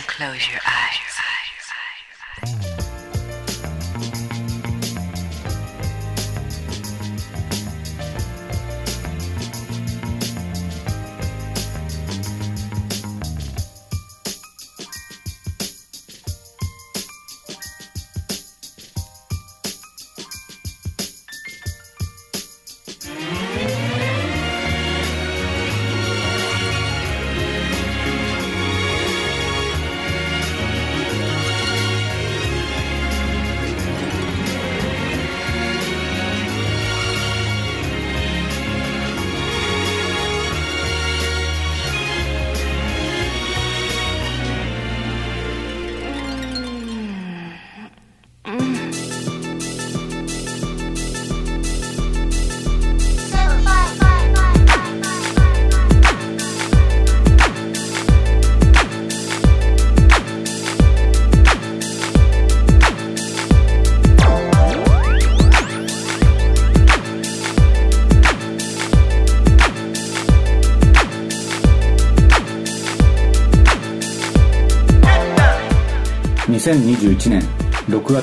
[0.00, 2.71] close your eyes.2021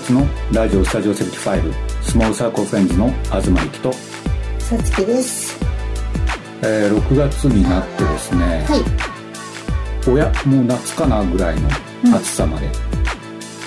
[0.10, 3.94] 月のラジオスタジオ75スモールサークルフレンズの東力と、
[4.60, 5.60] さつきです。
[6.64, 10.10] えー6月になってですね、はい。
[10.10, 11.70] おやもう夏かなぐらいの
[12.18, 12.70] 暑さまで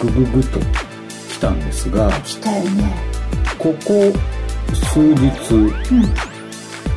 [0.01, 2.93] グググっと来たんですが来たよね。
[3.59, 4.13] ここ
[4.73, 5.71] 数日うん。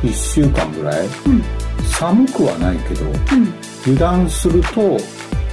[0.02, 1.42] 1週間ぐらいうん。
[1.84, 3.54] 寒くはないけどうん。
[3.84, 4.98] 油断すると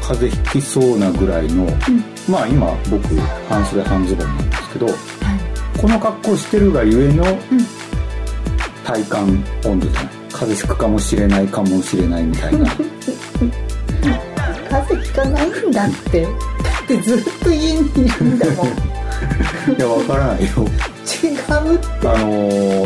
[0.01, 1.67] 風邪ひきそうなぐらいの、
[2.29, 3.15] まあ今僕
[3.49, 4.87] 半袖半ズボンなんですけど
[5.81, 7.23] この格好してるがゆえの
[8.85, 12.65] 体感温度じゃない風邪ひくかもしれないかもしれないみたいな。
[14.69, 16.23] 風邪ひかないんだって。
[16.23, 16.29] だ
[16.83, 18.67] ってずっと家にいるんだもん。
[18.67, 18.71] 違
[19.73, 20.49] ういやわからないよ。
[20.49, 20.65] っ
[21.21, 22.07] て。
[22.07, 22.31] あの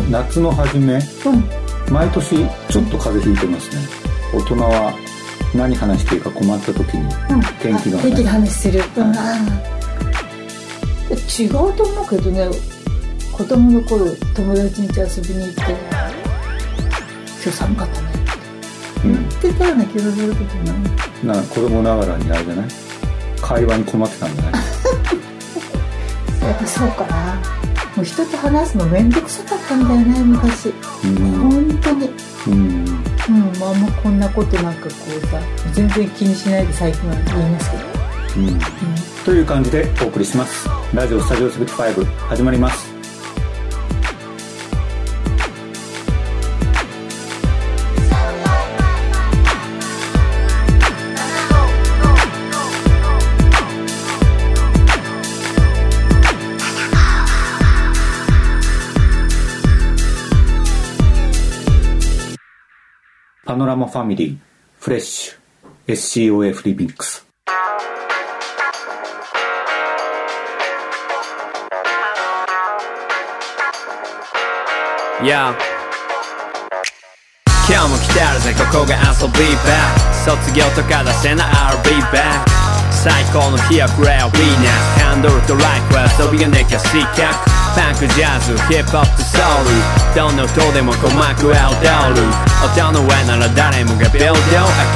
[0.01, 1.43] ー夏の初めうん。
[1.89, 3.77] 毎年ちょっと風邪ひいてますね。
[4.33, 4.93] 大人は
[5.55, 7.41] 何話していいか困った時にうん。
[7.59, 9.13] 天気のあ天気の話話する、うん、
[11.13, 12.47] 違うと思うけどね
[13.31, 14.05] 子供の頃
[14.35, 15.61] 友達に遊びに行って
[17.43, 18.07] 今日寒かったね。
[19.05, 19.13] うん。
[19.13, 22.67] 言ってたような気がするけどなな子供ながらにあれじゃない？
[23.39, 24.53] 会話に困ってたんじゃない？
[26.43, 27.35] やっぱそうかな。
[27.95, 30.73] もう人と話すの面倒くさかったんだよね昔。
[31.05, 31.15] うん。
[31.51, 32.09] 本当に。
[32.47, 35.39] うんうんまああんまこんなことなんかこうさ
[35.73, 37.83] 全然気にしないで最近は言いますけど。
[38.37, 38.59] うん。
[39.25, 40.69] という感じでお送りします。
[40.93, 42.96] ラジオスタジオ75始まります
[63.77, 64.37] マファミリー
[64.79, 67.25] フレッシュ SCOF リミックス。
[75.21, 75.55] Yeah
[77.69, 78.53] 今日も来てるぜ。
[78.53, 80.37] ここが遊び場。
[80.37, 81.47] 卒業とか出せない。
[81.47, 82.56] I'll be back
[83.07, 84.67] 最高の日はグレーアリーナ
[84.99, 86.59] ハンドルとライフは遊びがな。
[86.67, 87.23] きゃ失格
[87.71, 89.79] パンクジャズヒップホップソウル
[90.11, 92.27] どんな音でも鼓膜は踊る
[92.59, 94.43] 音の上なら誰もが平等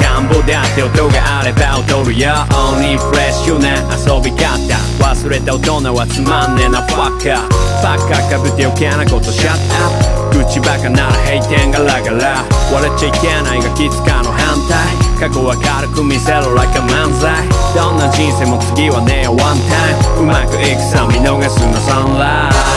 [0.04, 4.60] 赤ん坊だって音があれば踊るよ Only fresh よな遊び方
[5.00, 12.44] 忘れた大人はつまんねえなファッカーバカーかぶって余計なこと shut up 口バカなら閉店ガラガラ
[12.76, 17.48] 笑っちゃいけないが気づかの反対過去は軽く見せろ like a 漫才
[17.78, 19.38] どんな人生も次はねえ one
[19.70, 22.72] time うまくいくさ見逃すな sunrise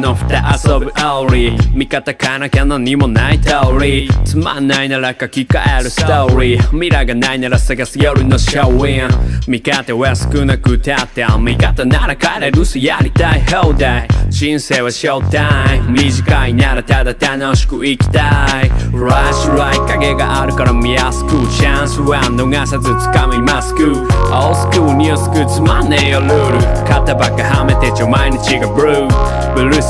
[0.00, 29.89] の蓋遊ぶオーリー味方かなきゃ何もない通りつまんないなら書き換えるストーリー未来がないなら探す夜のシャウィン味方は少なくたって味方なら帰れるさやりたい放題人生はショータイム短いならただ楽しく生きたいフラッシュライ影があるから見やすくチャンスは逃さず掴みますくオースクールニュースくつまんねえよルール肩ばっかはめてちょ毎日がブルーブルース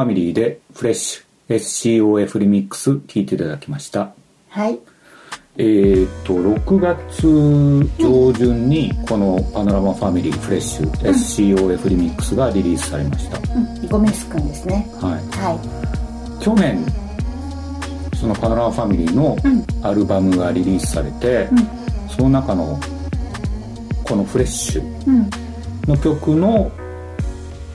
[0.00, 1.56] ファミリーでフレッシュ
[2.24, 4.14] SCOF リミックス聴いていただきました。
[4.48, 4.78] はい。
[5.58, 7.26] えー、と6月
[8.02, 13.88] 上旬にこのパノラマファミリーフレッシュ SCOF リミックスがリリースされました、うん。
[13.88, 14.88] ゴメスくんですね。
[15.02, 16.82] はい、は去年
[18.18, 19.36] そのパノラマファミリーの
[19.82, 21.48] アルバムがリリースされて、
[22.08, 22.80] その中の
[24.04, 25.30] この「フレッシュいうん」
[25.86, 26.70] の曲の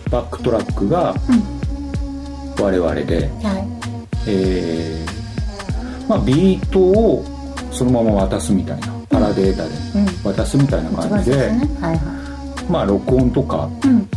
[0.10, 1.13] バックトラックが
[2.66, 3.68] 我々で、はい。
[4.28, 7.24] えーまあ、ビートを
[7.72, 9.70] そのまま渡すみたいなパラデータで
[10.24, 11.82] 渡すみたいな感じで、最初ね。
[11.82, 14.00] はいはまあ録音とか、いうん。
[14.00, 14.08] ね、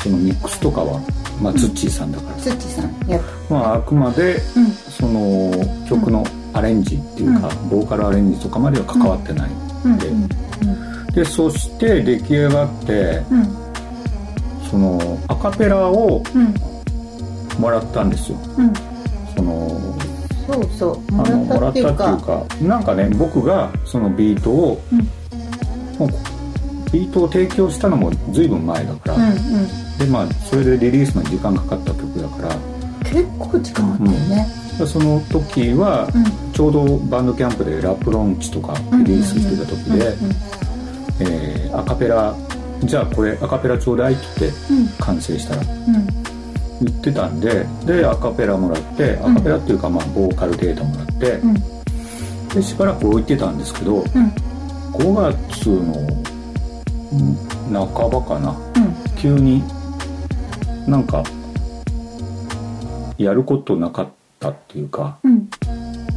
[0.00, 1.00] そのミックスとかは、
[1.42, 2.94] まあ、ツッチーさんだから、ツッチさん。
[3.50, 4.66] まあ、あくまでうん。
[4.70, 5.50] その
[5.88, 9.50] 曲のアレンジっていうか、ボーカルアレンジとかまでは関わってない、
[9.84, 9.98] うん。
[9.98, 10.06] で
[11.12, 13.58] でそして出来上がってうん。
[14.70, 16.67] そのアカペラをうん
[17.58, 18.38] もらったんですよ。
[18.58, 18.72] うん。
[19.36, 19.68] その
[20.46, 20.98] そうそう。
[21.12, 22.68] あもらったのもらってたっいうかっていうか。
[22.68, 24.82] なんかね僕がそのビートを、
[25.98, 26.10] もう
[26.90, 29.98] ビートを提供したのも随分前だから、うんうん。
[29.98, 32.56] でまあそれでリリースの時間かかった曲だから
[33.04, 34.46] 結構時間あったよね。
[34.86, 36.52] その時はうん。
[36.52, 38.74] ちょうどバンドキャンプでラップローンチとか
[39.04, 40.32] リリースしてた時でうん。
[41.20, 42.34] えーアカペラ
[42.84, 44.88] じゃあこれアカペラちょうだいって言ってうん。
[44.98, 46.27] 完成したらうん
[46.80, 51.54] 言ってたんででアカペラもらってアカペラっていうかまあボーカルデータもらってうん。
[52.48, 54.04] でしばらく置いてたんですけどうん。
[54.04, 55.94] 5月の
[57.12, 57.36] うん
[57.72, 59.16] 半ばかなうん。
[59.16, 59.62] 急に
[60.86, 61.22] なんか
[63.18, 65.48] やることなかったっていうかうん。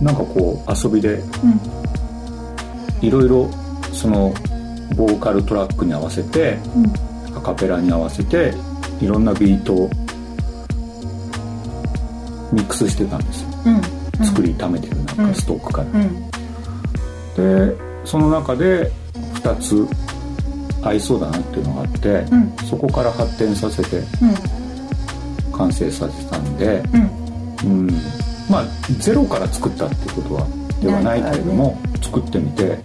[0.01, 3.05] なんかこう遊びでうん。
[3.05, 3.49] いろいろ
[3.93, 4.33] その
[4.95, 6.79] ボーカルトラックに合わせてう
[7.33, 7.37] ん。
[7.37, 8.53] アカペラに合わせて
[9.01, 9.89] いろんなビートを
[12.51, 13.49] ミックスしてたんですよ。
[14.19, 14.25] うん。
[14.25, 15.33] 作りためてるなんうん。
[15.33, 16.31] かストックから、うん。
[17.69, 18.91] でその中で
[19.35, 19.87] 2つ
[20.83, 22.55] 合いそうだなっていうのがあって、うん。
[22.69, 25.55] そこから発展させてうん。
[25.57, 27.21] 完成させたんで、うん。
[27.63, 27.87] うん、
[28.49, 28.65] まあ
[28.99, 30.47] ゼロから作ったってことは
[30.81, 32.79] ではないけれども、作ってみて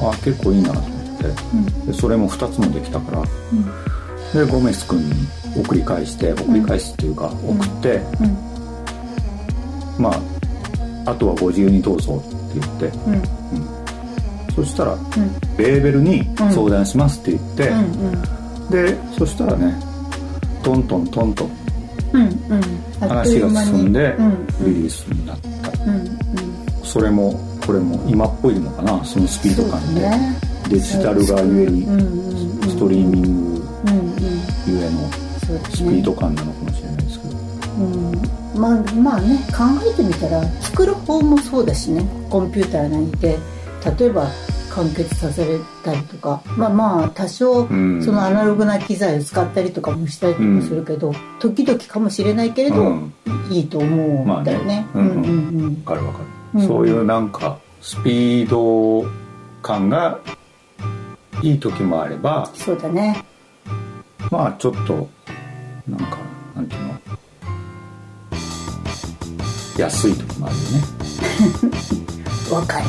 [0.00, 1.86] あ結構いいなと思ってうん。
[1.86, 4.46] でそれも2つもできたからうん。
[4.46, 5.12] でゴメス君に
[5.56, 8.49] 送り返して送り返すっていうか、送って、うん
[10.00, 12.98] まああとはご自由にどうぞって言って。
[13.08, 13.40] うん。
[14.54, 15.00] そしたらうん。
[15.56, 18.40] レーベルに相談しますって言って、うん
[18.70, 19.74] でそしたらね
[20.62, 21.50] トントントンと
[22.12, 22.30] うんうん。
[23.00, 26.18] 話が進んでうんリリースになった、うんうん。
[26.84, 27.34] それも
[27.66, 30.36] これも今っぽいのかなそのスピード感で、ね。
[30.68, 32.70] デジタルがゆえにうんうんうん。
[32.70, 34.20] ストリーミングうんうん。
[34.66, 35.10] ゆえの
[35.70, 36.69] スピード感なのかな
[38.60, 42.04] まあまあね考えてみたら作る方もそうだしね。
[42.28, 43.38] コンピューターなんて
[43.98, 44.28] 例えば
[44.70, 46.42] 完結させたりとか。
[46.56, 48.00] まあまあ多少そん。
[48.00, 53.12] のアナログな機材を使ったりとかもしたりとかするけど、時々かもしれないけれど、うん。
[53.50, 54.86] いいと思うんだよね。
[54.94, 55.12] まあね。
[55.16, 55.82] うんうんうん。
[55.84, 56.24] わかるわかる、
[56.60, 56.66] うん。
[56.68, 59.08] そういうなんかスピード
[59.62, 60.20] 感が
[61.42, 63.24] いい時もあればそうだね。
[64.30, 65.08] まあちょっと
[65.88, 66.18] なんか
[69.80, 70.82] 安い時もあるよね
[72.52, 72.84] わかる。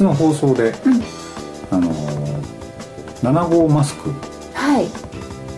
[0.00, 0.74] 月の放送で、
[1.70, 2.40] あのー
[3.20, 4.10] 7号マスク。
[4.54, 4.86] はい。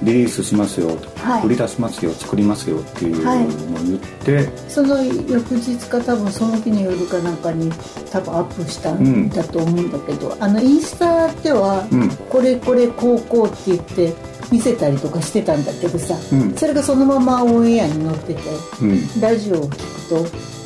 [0.03, 1.47] リリースしますよ、はい。
[1.47, 7.71] 売り出しますよ作りますよっていうのを言って、その翌日か多分その日の夜かなんかに
[8.11, 12.09] 多分アップしたんだと思うんだけど、あのインスタでは、うん。
[12.29, 14.13] これこれこうこうって言って
[14.51, 16.57] 見せたりとかしてたんだけどさ、うん。
[16.57, 18.41] それがそのままオンエアに載ってて
[18.81, 19.21] うん。
[19.21, 20.62] ラジオを聞くとうん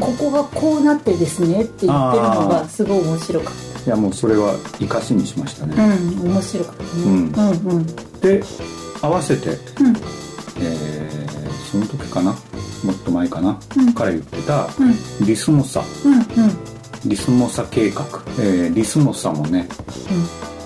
[0.00, 3.54] ここがこうなってですねって言ってるのがすごい面白かっ
[3.86, 6.88] いやもうそれは生かしにしましたね、たうん面白かったね。
[7.04, 7.12] うん。
[7.12, 7.86] うんうん。
[8.20, 8.42] で
[9.00, 9.56] 合わせて、うん。
[10.60, 11.18] えー
[11.70, 12.32] その時かな？
[12.82, 13.92] もっと前かな、うん。
[13.92, 14.84] から言ってた、う
[15.22, 15.26] ん。
[15.26, 15.82] リスモサ。
[16.04, 16.22] うんうん。
[17.06, 18.04] リスモサ計画、
[18.40, 19.68] えーリスモサもね、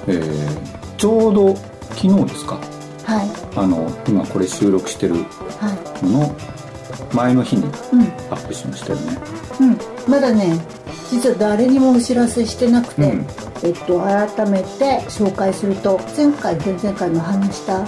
[0.07, 1.57] えーちょうど
[1.95, 2.55] 昨日ですか？
[3.05, 3.31] はい。
[3.57, 6.37] あの今これ収録してるはのの
[7.13, 7.65] 前の日に
[8.31, 9.19] アップしましたよね。
[9.61, 10.59] うん、まだね
[11.11, 13.27] 実は誰にもお知らせしてなくて、うん。
[13.65, 17.87] えっと、改めて紹介すると前回前々回も話した、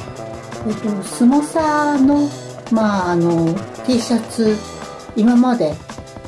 [0.68, 2.28] えっと、スモサの,、
[2.70, 3.52] まあ、あの
[3.84, 4.56] T シャツ
[5.16, 5.74] 今まで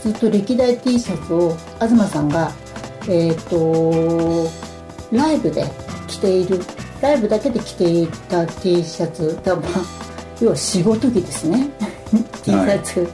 [0.03, 2.51] ずっと歴代 T シャツを東さんが、
[3.09, 4.51] えっと、
[5.13, 5.65] ライブで
[6.09, 6.61] 着ている
[7.01, 9.71] ライブだけで着ていた T シャツ多分
[10.41, 11.69] 要は仕事着ですね
[12.11, 13.09] T シャツ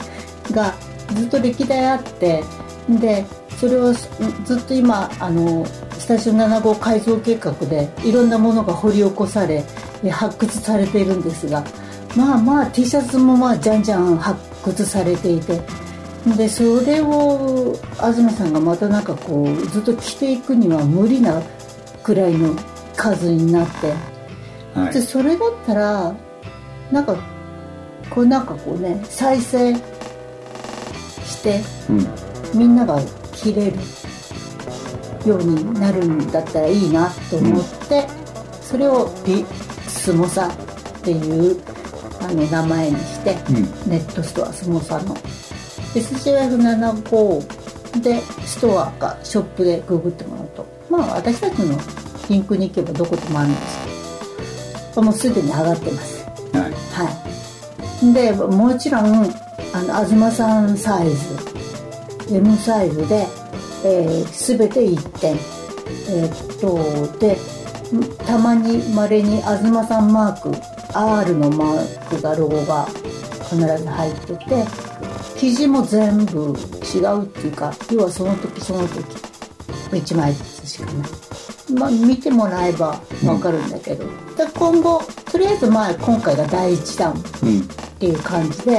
[0.53, 0.75] が
[1.15, 2.43] ずっと歴代あって
[2.89, 3.25] で
[3.57, 5.65] それをずっと今あの
[5.99, 9.65] スタジオ7号改造計画でいろんなものが掘り起こされ
[10.05, 11.65] え発掘されているんですが
[12.17, 15.61] まあまあ T シャツもまあじゃんじゃん発掘されていて
[16.37, 21.43] でそれを東さんがまたなんかこうずっと着ていくには無理な
[22.03, 22.55] くらいの
[22.97, 23.93] 数になって
[24.75, 24.93] はい。
[24.93, 26.15] でそれだったら
[26.91, 27.17] なんか
[28.11, 29.81] こうなんかこうね再生し
[31.43, 32.07] てうん。
[32.55, 33.01] みんなが
[33.33, 33.79] 着れる
[35.27, 38.07] ようになるんだったらいいなと思って、
[38.61, 39.47] それをビ
[39.89, 40.57] スモサっ
[41.03, 41.63] ていう
[42.21, 43.63] あの名前にして、うん。
[43.91, 45.15] ネットストアスモサの。
[45.95, 50.67] SJF75 でストアかショップでググってもらうと。
[50.91, 51.79] まあ私たちの
[52.29, 53.79] リンクに行けばどこでもあるんです
[54.93, 55.03] けど。
[55.03, 56.27] もうすでに上がってます。
[56.53, 56.73] はい。
[56.73, 57.22] はい
[58.13, 59.05] でもちろん
[59.73, 63.27] あの東さんサイズ M サイズで、
[63.85, 65.37] えー、全て1点。
[66.09, 67.37] えーっとで
[68.27, 70.53] たまにまれに東さんマーク
[70.95, 72.87] R のマークがロゴが
[73.51, 74.65] 必ず入ってて
[75.37, 76.55] 生地も全部
[76.95, 79.05] 違うっていうか要はその時その時
[79.91, 81.09] 1枚ずつしかない。
[81.79, 84.05] まあ見てもらえば分かるんだけど、
[84.37, 87.15] で今後とりあえずまあ今回が第1弾。
[87.43, 87.69] うん
[88.03, 88.79] っていう感じで、う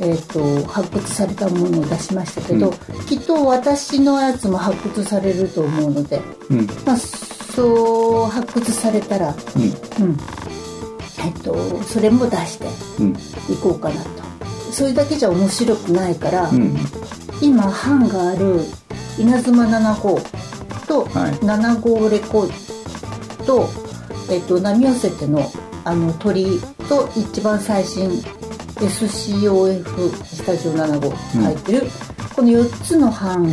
[0.00, 2.72] えー、と発掘されたものを出しましたけど、
[3.06, 6.18] きっと私のやつも発掘されると思うので、
[6.48, 6.66] うん。
[6.86, 10.06] まあ、そう発掘されたら、うん。
[10.06, 10.18] うん。
[11.22, 12.66] えっと、それも出して
[13.00, 13.12] うん。
[13.12, 14.10] いこうかなと。
[14.72, 16.74] それだけじゃ面白くないから、うん。
[17.42, 18.60] 今版がある
[19.18, 20.18] 稲妻7号
[20.88, 21.32] とはい。
[21.32, 23.68] 7号レコードと,、
[24.30, 25.42] えっと、波寄せての
[25.84, 26.46] あの鳥
[26.88, 28.24] と一番最新
[28.76, 31.86] SCOF スタジオ75書いてる、
[32.34, 33.48] この4つの版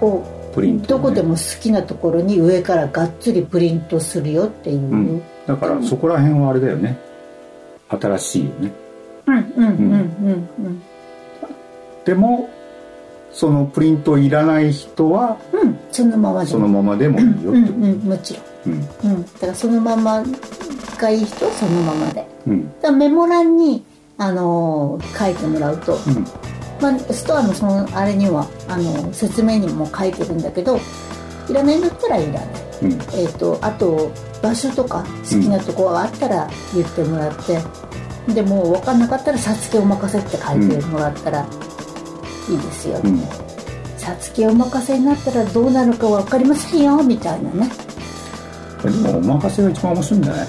[0.00, 5.22] をプリント、どこでも好きなところに上からがっつりプリントするよっていう、うん。
[5.46, 6.98] だからそこら辺はあれだよね。
[7.88, 8.72] 新しいよね。
[9.26, 10.82] うんうんうんうんうん。
[12.04, 12.48] でも
[13.32, 15.78] そのプリントいらない人はうん。
[15.90, 18.40] そのままでそのままでもいいよってうんうんもちろ
[18.72, 18.74] ん。
[18.74, 19.12] うん。
[19.12, 20.24] うん、だからそのまま
[20.98, 22.26] がいい人はそのままで。
[22.46, 22.80] うん。
[22.80, 23.84] だメモ欄に、
[24.18, 26.24] あのー書いてもらうと、うん。
[26.80, 30.78] まあ、ストアのそのあれにはあの説明にも書いてるんだけど
[31.48, 32.48] いらないんだったらいらない、
[32.82, 32.92] うん。
[32.92, 37.58] えー、とあと場所とか好きなところがあったら言ってもらって、
[38.32, 41.46] でもう分かんなかったら「さつきお任せ」って書いてもらったら
[42.48, 43.20] いいですよ、うん。
[43.96, 47.70] さつきお任せになったらどうなるか分かりませんよみたいなね
[48.90, 50.46] でもお任せが一番面白いんじゃない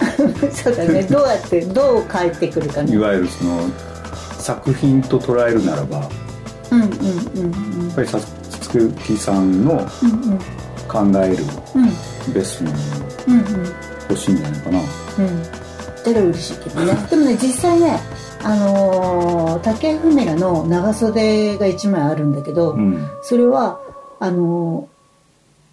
[0.53, 1.03] そうだね。
[1.03, 2.93] どうやってどう書いてくるかね。
[2.93, 3.59] いわゆるその
[4.39, 6.09] 作品と捉えるならばやっ
[6.71, 7.83] うんうんうん。
[7.83, 8.69] うんぱりさつ
[9.05, 9.77] きさんの
[10.87, 11.43] 考える
[11.75, 12.83] うんベストなもの
[13.27, 13.73] うんうん。
[14.09, 14.37] 欲しいん。
[14.37, 14.83] じゃないかなうん
[16.03, 16.93] たら嬉しいけどね。
[17.09, 17.99] でもね実際ね
[18.43, 23.07] あのー竹フメラの長袖が1枚あるんだけど、うん。
[23.23, 23.79] それは
[24.19, 24.96] あのー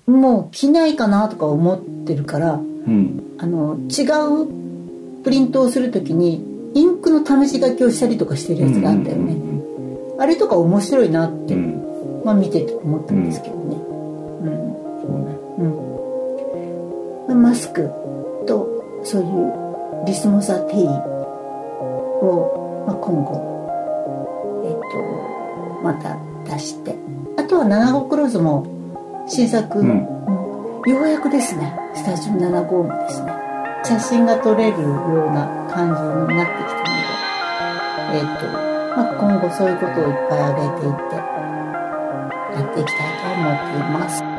[0.07, 2.59] もう着ないかなとか思ってるからう
[2.91, 3.37] ん。
[3.39, 4.05] あの違
[4.43, 6.45] うプリントをするときに
[6.75, 9.37] インクの試し書きをしたりとかしてるやつがあったよね、
[10.19, 12.23] あれとか面白いなって、うん。
[12.25, 13.77] まあ見てて思ったんですけどね。
[13.77, 14.75] うん。
[17.27, 17.89] そうん、マスク
[18.47, 23.33] とそういうリスモサティーを、まあ、今後、
[24.65, 26.19] えっとまた
[26.53, 26.97] 出して。
[27.37, 28.67] あとは七号クローズも
[29.27, 29.89] 新作、うん。
[29.89, 30.91] うん。
[30.91, 31.75] ようやくですね。
[31.95, 33.33] スタジオ7号もですね。
[33.85, 36.95] 写真が撮れるような感じになってきたの
[38.13, 38.47] で、えっと
[38.97, 41.17] まあ、今後そういうことをいっぱい上げていって
[42.55, 44.34] やっていきたいと思っています。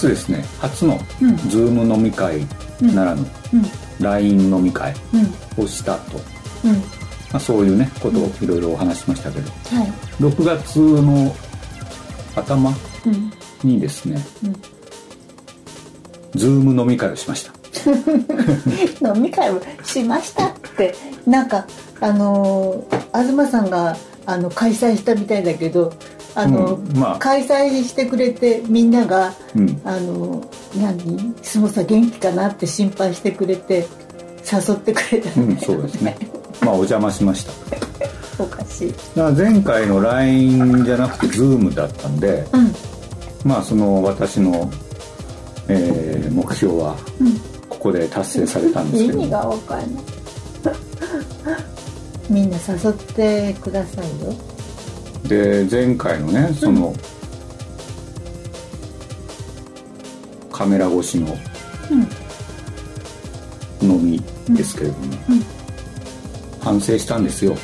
[0.00, 0.44] 月ですね。
[0.60, 1.36] 初のうん。
[1.48, 2.40] ズーム飲み会
[2.80, 3.64] ならぬうん。
[4.00, 5.64] LINE 飲み会うん。
[5.64, 6.18] をしたと、
[6.64, 6.72] うん。
[6.72, 6.80] ま
[7.34, 9.50] あ、そういうねことをいろいろお話しましたけど。
[9.76, 9.92] はい。
[10.20, 11.34] 6月の
[12.34, 12.70] 頭
[13.06, 13.32] うん。
[13.62, 14.52] にですね、うん。
[16.34, 17.52] ズーム飲み会をしました。
[19.14, 20.94] 飲み会をしましたって
[21.26, 21.66] なんか
[22.00, 25.92] あのー東さんがあの開催したみたいだけど
[26.34, 26.96] あの、うん。
[26.96, 27.18] まあ。
[27.18, 30.42] 開催してくれてみんなが、うんあの
[30.76, 31.34] 何？
[31.42, 33.86] 相撲さん元気かなって心配してくれて
[34.50, 36.16] 誘ってくれたうんそうですね。
[36.60, 37.52] まあお邪魔しました。
[38.42, 38.94] おかしい。
[39.16, 42.72] 前回の LINE じゃなくて Zoom だったんでうん。
[43.44, 44.70] まあその私の、
[45.68, 47.38] えー目標はうん。
[47.68, 49.18] ここで達成されたんですけど。
[49.20, 50.04] 意味がわかんない。
[52.30, 54.34] みんな誘ってくださいよ。
[55.26, 56.94] で前回のねその、
[60.60, 61.38] カメラ越しの
[63.80, 64.22] 飲み
[64.54, 65.42] ですけれども、うん。
[66.60, 67.56] 反省したんですよ。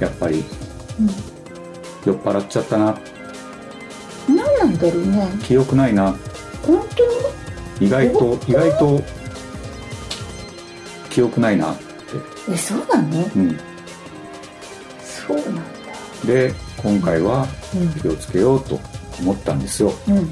[0.00, 0.42] やっぱり、
[2.04, 2.98] 酔っ払っちゃったな。
[4.26, 5.28] 何なんだろうね。
[5.44, 6.10] 記憶ないな。
[6.66, 7.86] 本当に？
[7.86, 9.00] 意外と意外と
[11.08, 11.84] 記憶ないなって、
[12.52, 13.18] えそうなの？
[13.36, 13.56] うん、
[15.04, 15.62] そうなんだ。
[16.26, 17.46] で今回は
[17.76, 17.92] うん。
[18.00, 18.80] 気をつけようと
[19.20, 20.16] 思ったんですよ、うん。
[20.16, 20.26] うん、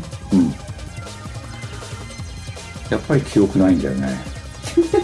[2.90, 4.18] やっぱり記憶ないんだよね。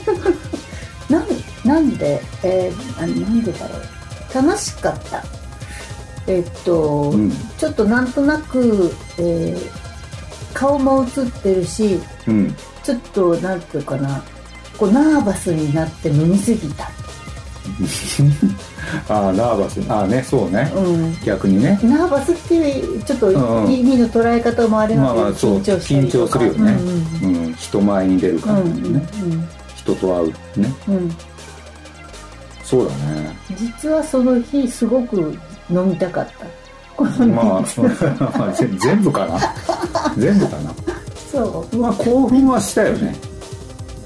[1.09, 1.27] なん
[1.64, 4.47] なんで、えーあなんでだろう。
[4.47, 5.25] 楽しかった。
[6.27, 7.33] えっと、うん。
[7.59, 9.81] ちょっとなんとなく、えー
[10.53, 12.55] 顔も映ってるしうん。
[12.83, 14.23] ちょっとなんていうかな。
[14.77, 16.90] こうナーバスになって飲みすぎた。
[19.09, 19.81] ああナーバス。
[19.88, 21.16] ああねそうね、うん。
[21.25, 21.79] 逆にね。
[21.83, 23.73] ナーバスっていうちょっとうんうん。
[23.73, 26.73] 意味の捉え方もありまあまあますけど、そう緊張するよね、
[27.23, 27.30] うんうん
[27.70, 30.28] 人前に出るうん感じでね、うん人と会う
[30.61, 30.74] ね。
[30.88, 31.11] うんうん
[32.64, 33.37] そうだね。
[33.56, 35.37] 実はその日すごく
[35.68, 36.46] 飲みたかった。
[36.96, 37.64] このまあ
[38.78, 39.40] 全部かな。
[40.16, 40.72] 全部かな。
[41.33, 41.76] そう。
[41.76, 43.16] まあ興奮はしたよね。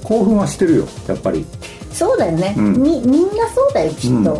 [0.03, 1.45] 興奮はしてるよやっぱり。
[1.91, 2.73] そうだよね、うん。
[2.81, 4.25] みみんなそうだよきっと、うん。
[4.25, 4.39] や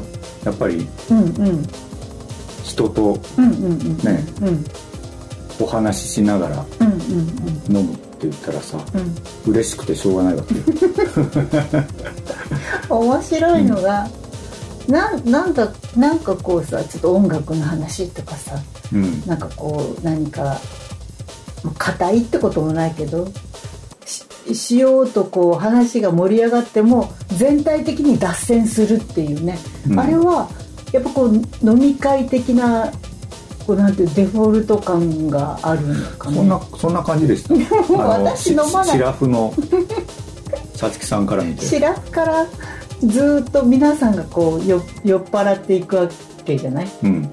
[0.52, 0.88] っぱり。
[1.12, 1.68] うん、うん。
[2.64, 4.66] 人とうんうんうんねうん。
[5.60, 7.78] お話ししながらうんうん。
[7.78, 9.02] 飲む言ったらさうん。
[9.02, 9.16] うん
[9.48, 10.62] 嬉しくてしょうがないわけよ。
[12.90, 14.10] 面白いのが、
[14.88, 18.60] なんなんかなんかこうさちょっと音楽の話とかさ
[18.94, 19.24] うん。
[19.26, 20.60] なんかこう何か
[21.64, 23.28] まあ硬いってこともないけど
[24.06, 29.58] ししようとこう話が盛り上がっても全体的に脱線するっていうね、
[29.90, 30.00] うん。
[30.00, 30.50] あれは
[30.92, 32.92] やっぱこう飲み会的な
[33.66, 37.54] こうなんてデフォルト感があるのかねそんなそんな感じでした。
[37.98, 38.88] 私飲まない。
[38.88, 39.54] しシラフの
[40.76, 41.66] さつきさんから見て。
[41.66, 42.46] シラフから
[43.06, 46.08] ずーっと皆さんがこうよ酔っ払っていくわ
[46.46, 46.88] けじゃない？
[47.04, 47.30] うん。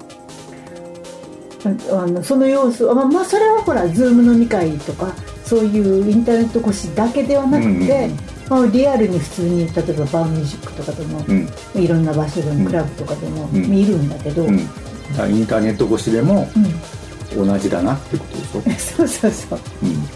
[1.91, 5.13] あのその様子あまあまあそれはほらズーム飲み会とか
[5.45, 8.17] そういうインターネット越しだけではなくて、うんうんうん。
[8.49, 11.49] まあ、リアルに普通に例えばバーミュージックとかでも、うん。
[11.81, 13.61] いろんな場所でうんもクラブとかでもうん。
[13.69, 14.57] 見るんだけど、うん。
[14.57, 14.69] だか
[15.17, 17.47] らインターネット越しでもうん。
[17.47, 18.97] 同じだなってことでしょ？
[18.97, 19.59] そうそうそう。
[19.83, 20.07] うん。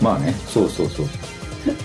[0.00, 1.06] まあねそうそうそう。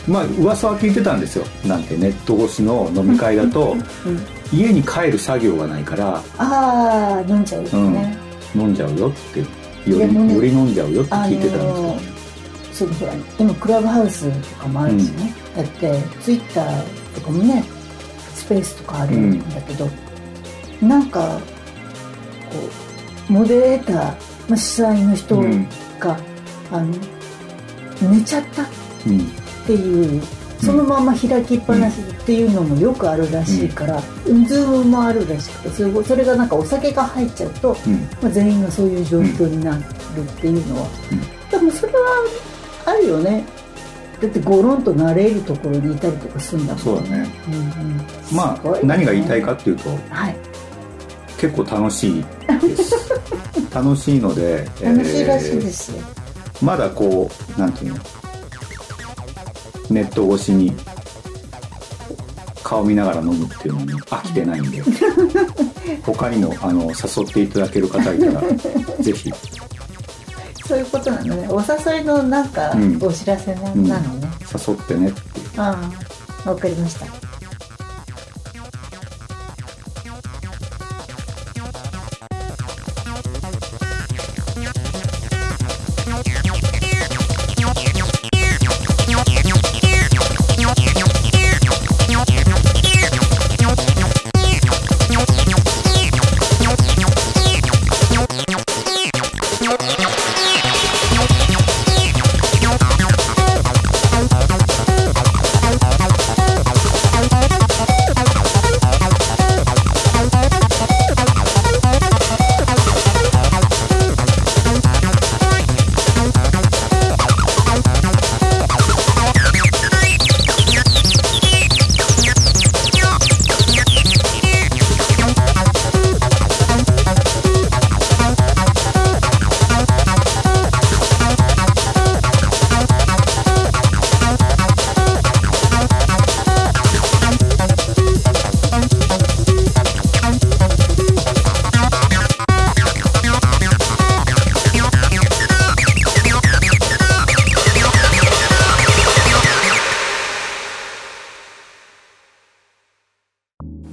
[0.07, 1.45] まあ噂は聞いてたんですよ。
[1.65, 4.19] なんてネット越しの飲み会だとうん。
[4.53, 8.17] 家に帰る作業がないからああ飲んじゃうよね、
[8.53, 9.45] 飲んじゃうよってよ
[10.05, 11.99] り,、ねより飲んじゃうよってあ聞いてたんですけどの
[12.73, 16.83] そのほら今クラブハウスとかもあるしね、だってツイッター
[17.15, 17.63] とかもね
[18.35, 19.89] スペースとかあるんだけど、
[20.81, 21.39] なんかこ
[22.57, 23.95] うモデレーター、
[24.47, 25.67] まあ、主催の人うん。
[25.99, 26.17] が、
[26.71, 26.93] あの
[28.11, 28.65] 寝ちゃったっ
[29.07, 29.31] うん
[29.65, 30.21] ていう
[30.59, 33.99] そのまま開きっぱなしっていうのもよくあるらしいから、
[34.47, 38.07] ズームもあるらしくてそれそれがなんかお酒が入っちゃうと、うん。
[38.21, 40.87] まあ、全員がそういう状況になるっていうのは、
[41.49, 41.99] でもそれは
[42.85, 43.43] あるよね。
[44.21, 46.83] だってゴロンとなれるところにいたりとかするんだもん。
[46.83, 47.27] そうだね。
[47.47, 47.57] うんう
[47.95, 48.01] ん。
[48.31, 50.35] まあ何が言いたいかっていうとはい
[51.41, 52.23] 結構楽しい
[52.61, 52.95] です。
[53.73, 56.03] 楽しいので楽しいらしいえーですよ、
[56.61, 57.99] まだこうなんていうの
[59.89, 60.71] ネット越しに
[62.63, 64.83] 顔見ながら飲むっていうのに飽きてないんで
[66.05, 68.41] 他にもあの誘っていただける方いたら
[69.01, 69.33] ぜひ。
[70.67, 71.47] そういうことなのね。
[71.49, 72.99] お誘いのなんかうん。
[73.01, 73.87] お知らせな,、うん。
[73.87, 74.29] なのね
[74.67, 75.47] 誘ってねっていう。
[75.57, 75.75] あ
[76.45, 77.30] あわかりました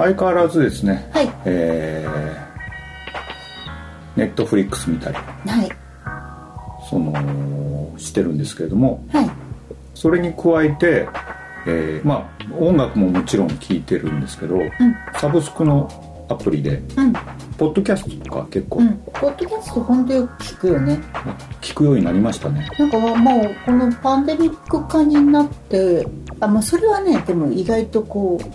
[0.08, 1.30] 相変わらずですねはい。
[1.44, 5.22] えー、ネットフリックス見たりは
[5.62, 5.68] い。
[6.88, 9.30] そのしてるんですけれどもはい。
[9.94, 11.08] それに加えて、
[11.66, 14.58] えーまあ音楽ももちろん聴いてるんですけど、
[15.16, 15.86] サブスクの
[16.30, 17.12] アプリでうん。
[17.58, 18.96] ポッドキャストとか結構うん。
[19.12, 20.98] ポッドキャスト本当よく聞くよね。
[21.60, 22.66] 聞くようになりましたね。
[22.78, 26.06] なんかもうこのパンデミック化になって
[26.40, 28.54] あまあそれはねでも意外とこうんう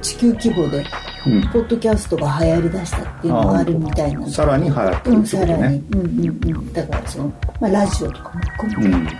[0.00, 0.84] 地球規模で
[1.26, 1.42] うん。
[1.50, 5.62] ポッドキャストが流行りだしたっていうのがあるみたいなさらに流行ってうん、るってことさらに。
[5.62, 6.56] ね、うんうん。
[6.56, 9.16] うん、だからその、まあ、ラジオとかも含めて、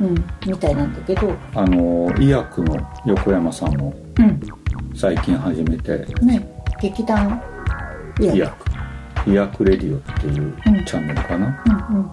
[0.00, 0.06] うん。
[0.06, 4.40] うんみたいなんだけど、あの医薬の横山さんもうん、
[4.94, 5.98] 最近始めて。
[6.22, 6.46] ね。
[6.80, 7.42] 劇団。
[8.20, 8.52] 医薬
[9.26, 10.84] 医薬レディオっていううん。
[10.84, 12.10] チャンネルかな、うんうん、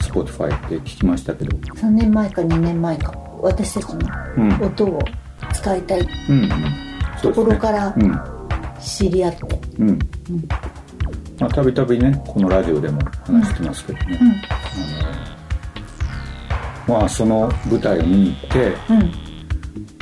[0.00, 1.56] Spotify で聞きましたけど。
[1.74, 3.12] 3年前か2年前か。
[3.40, 4.52] 私たちのうん。
[4.62, 4.98] 音を
[5.52, 6.08] 使いたい。
[6.28, 6.93] うんうん
[7.28, 8.20] ところからうん
[8.80, 9.98] 知り合って、うん。
[11.38, 14.42] まあたびたびねこのラジオでも話してますけどね、
[16.86, 18.74] あのまあその舞台を見に行って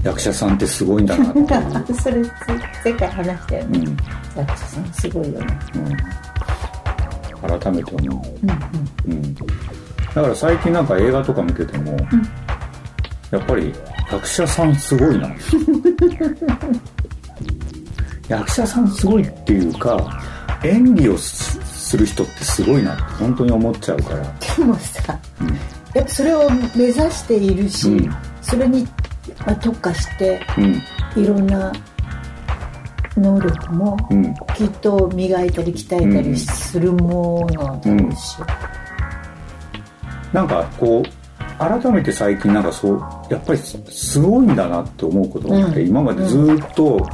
[0.02, 1.30] 役者さんってすごいんだな
[1.80, 2.22] って それ
[2.84, 3.96] 前回話したよね、うん。
[4.36, 5.46] 役者さんすごいよね。
[7.42, 9.24] うん、改めて思う、うんうん。
[9.24, 9.42] うん、だ
[10.22, 11.96] から最近なんか映画とか見てても、
[13.30, 13.72] やっぱり
[14.10, 15.30] 役者さんすごいな
[18.32, 20.20] 役者さんすごいっていうか
[20.64, 24.34] 演技をすする人ってすごいなって本当に思っちゃうから。
[24.56, 25.48] でもさうん。
[25.94, 28.14] やっぱそれを目指しているし、うん。
[28.40, 28.86] それに
[29.44, 30.60] まあ特化してう
[31.20, 31.22] ん。
[31.22, 31.72] いろんな
[33.16, 34.34] 能力もうん。
[34.54, 38.38] きっと磨いたり鍛えたりするものだろうし、
[40.32, 41.22] なんかこう
[41.58, 45.88] 改めて最近なんかそうやっぱりすすごいんだなって思うことがあって、うん。
[45.88, 47.06] 今までずっと、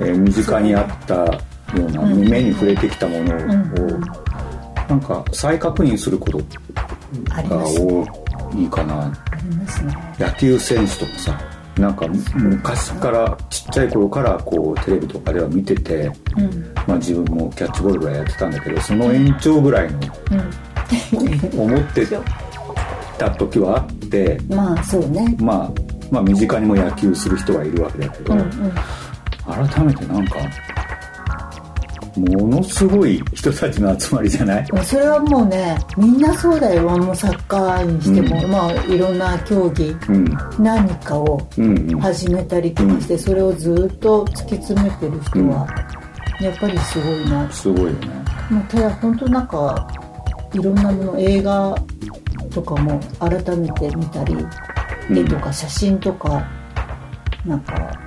[0.00, 1.40] えー身近にあったよ
[1.76, 2.28] うな、うん。
[2.28, 4.00] 目に触れてきたものを、うん。
[4.88, 6.44] なんか再確認することが
[7.64, 8.04] 多
[8.58, 9.12] いかな。
[10.18, 11.40] 野球選手とかさ
[11.76, 16.74] なんか昔からちっちゃい頃からこうテレビとかでは見てて、うん。
[16.86, 19.98] まあ、自分もキャッチボールぐらいやってたんだけどその延長ぐらいの
[21.54, 21.60] うん。
[21.60, 22.06] 思って
[23.16, 25.36] た時はあって、まあそうね。
[25.38, 25.72] まあ、
[26.10, 28.50] まあ身近にも野球する人はいるわけだけど、うんうん
[29.52, 30.36] 改めてなんか
[32.16, 34.66] ものすごい人たちの集まりじゃない？
[34.84, 36.82] それはもうねみんなそうだよ。
[36.82, 38.50] もうサッカーにしても、うん。
[38.50, 40.24] まあいろんな競技うん。
[40.58, 42.00] 何かをうんうん。
[42.00, 45.66] 始めたりとかして、それをずっと突き詰めてる人は、
[46.40, 48.08] やっぱりすごいな、すごいよね。
[48.50, 49.88] まあ、ただ本当なんか
[50.52, 51.74] いろんなもの映画
[52.50, 54.50] とかも改めて見たり、うん
[55.16, 56.44] 絵とか写真とか
[57.44, 57.98] なんか、まあ、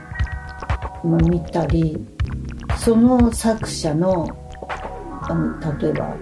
[1.04, 1.98] 見たり
[2.78, 4.28] その作者の
[5.22, 6.16] あの例えば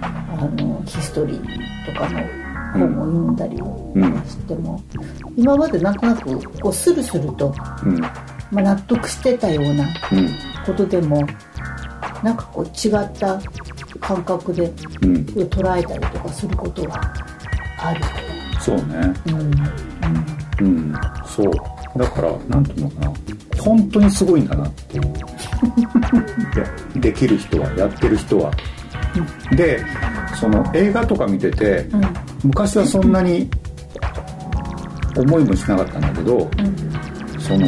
[0.00, 2.20] あのヒストリーとかの
[2.72, 3.56] 本を読んだり
[4.28, 4.82] しても、
[5.36, 8.00] 今までなんとなくこうスルスルと、うん。
[8.50, 10.28] まあ、納得してたようなうん。
[10.64, 11.26] ことでも
[12.22, 13.40] なんかこう違った
[14.00, 14.72] 感覚で
[15.02, 15.14] うん。
[15.24, 17.00] 捉えたりとかすることが
[17.78, 18.00] ある。
[18.60, 19.12] そうね。
[20.60, 20.66] うん。
[20.66, 20.94] うん。
[21.26, 21.52] そう
[21.96, 23.12] だからなんていうのかな。
[23.58, 25.00] 本当にすごいんだなって
[27.00, 28.50] できる人はやってる人は。
[29.56, 29.82] で
[30.38, 32.02] その映画とか見ててうん。
[32.44, 33.48] 昔はそんなに
[35.16, 36.48] 思いもしなかったんだけど
[37.38, 37.66] その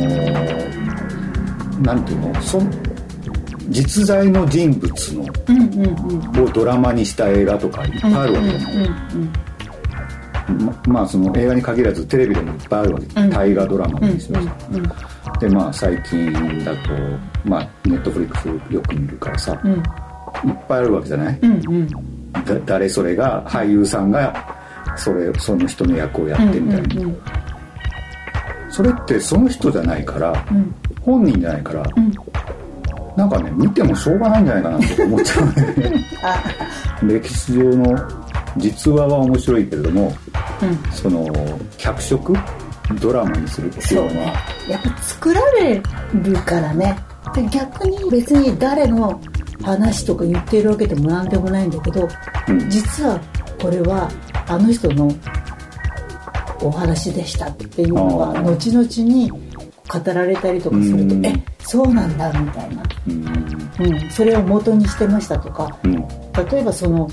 [1.83, 2.61] なんていうのそ
[3.71, 6.45] 実在の人物のうんうんうん。
[6.45, 9.33] をドラマにした映画とかいっぱいあるわけじゃない、うん
[10.52, 14.56] ままあその映画に限らずテレビでもいっぱいあるわけ、うん大河ドラマうんにしてもさ、
[15.40, 16.32] でまあ最近
[16.64, 16.90] だと
[17.44, 19.72] まあネットフリックスよく見るからさ、うん。
[19.72, 19.82] いっ
[20.68, 21.88] ぱいあるわけじゃない、うんうん。
[22.32, 24.56] だ誰それが俳優さんが
[24.96, 27.20] それその人の役をやってみたいな、うん
[28.70, 30.74] それってその人じゃないから、ん。
[31.00, 32.12] 本人じゃないから、ん。
[33.16, 35.46] なんかね見てもしょうがないんじゃないかなって思っちゃう。
[37.06, 37.96] ね歴史上の
[38.59, 40.12] 実話は面白いけれども
[40.62, 40.92] うん。
[40.92, 41.27] その
[41.77, 42.35] 脚色
[43.01, 44.14] ドラマにするっていそううね。
[44.14, 44.27] のは
[44.68, 45.83] やっぱ作られ
[46.14, 46.99] るからね。
[47.35, 49.21] で逆に別に誰の
[49.62, 52.09] 話とか言ってるわけでも何でもないんだけど、
[52.49, 52.71] うん。
[52.71, 53.21] 実は
[53.61, 54.11] これは
[54.47, 55.11] あの人の
[56.62, 59.38] お話でしたっていうのは後々に語
[60.07, 61.27] られたりとかするとうん。
[61.27, 63.25] えそうなんだみたいな、うん。
[63.81, 65.94] うん、それを元にしてましたとかうん。
[66.51, 67.11] 例えばその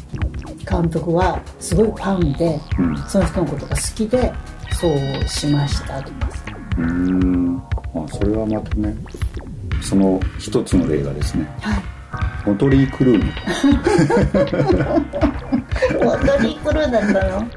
[0.70, 2.98] 監督はすごいファンで、うん。
[3.08, 4.34] その人のことが好きで
[4.72, 4.98] そう
[5.28, 6.30] しましたとか
[6.78, 7.62] うーん。
[7.96, 8.96] あそれはまたね
[9.82, 11.46] その一つの例がですね。
[11.62, 11.84] はい。
[12.46, 13.26] モトリー・クルーの。
[16.06, 17.48] モトリークルーだったの？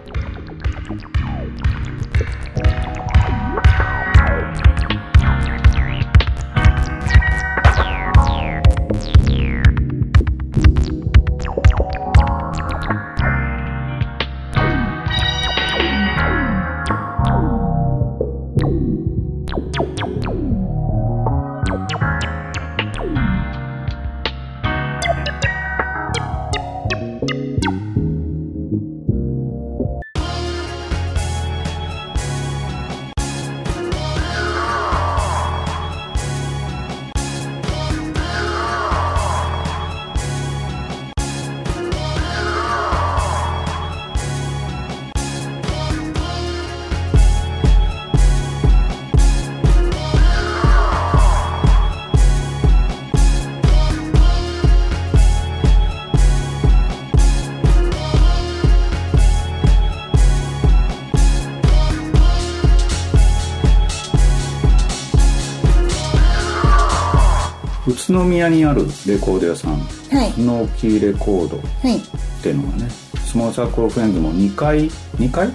[68.24, 70.32] 宮にあるレコード屋さんはい。
[70.32, 72.00] スノーキーレコードっはい
[72.42, 72.90] ていうのがね
[73.24, 75.50] スモールサークルフレンズも2回2回？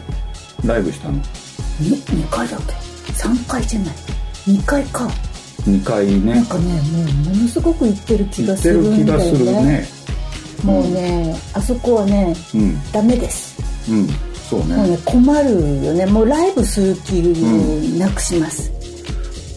[0.65, 1.13] ライブしたの？
[1.13, 1.21] に
[1.97, 2.73] 2回だっけ
[3.13, 3.95] ？3回じゃない
[4.47, 5.09] ？2回か。
[5.63, 6.35] 2回ね。
[6.35, 9.63] なんかねもうものすごく行ってる気行がってる気するんだがするよね。
[9.63, 9.87] ね
[10.63, 12.91] もうねあそこはねうん。
[12.91, 13.91] ダメです。
[13.91, 14.07] うん。
[14.49, 14.89] そうね。
[14.89, 15.51] ね困る
[15.83, 16.05] よね。
[16.05, 17.23] もうライブする気を
[17.97, 18.71] なくします、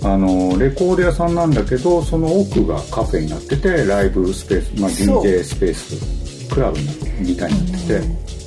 [0.06, 6.78] あのレコード屋さんなんだけどその奥がカフェになっててライブスペース、まあ、DJ スペースクラブ
[7.20, 8.02] みたいになってて、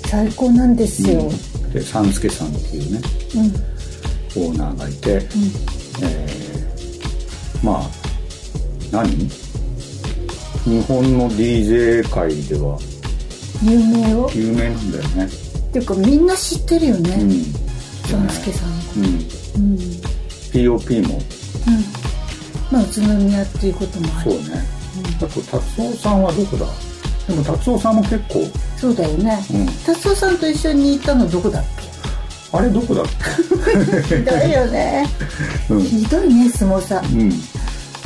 [0.08, 1.26] 最高なんですよ、う
[1.67, 1.72] ん。
[1.74, 3.02] で三助さんっていうね
[3.36, 4.48] うん。
[4.48, 5.15] オーナーがいて、
[6.02, 6.30] えー
[7.63, 7.82] まあ
[8.91, 9.10] 何？
[10.63, 12.80] 日本の DJ 界では。
[13.62, 15.26] 有名よ有名なんだよね。
[15.26, 17.30] っていうかみんな知ってるよね、うん。
[18.08, 18.69] 三助さん。
[18.98, 19.06] うん。
[19.06, 19.88] うん、うん、
[20.54, 21.22] POP も
[22.72, 24.63] まあ宇都宮っていうこともあるそうね、
[25.17, 26.65] あと達夫さんはどこだ？
[27.28, 28.45] でも達夫さんも結構。
[28.78, 29.65] そうだよね、うん。
[29.86, 31.63] 達夫さんと一緒に行ったのどこだっ
[32.52, 33.06] あれどこだっ
[34.10, 34.15] け？
[34.17, 35.06] ひどいよね。
[35.67, 35.84] けうん。
[35.86, 37.06] ひどいね相撲さん。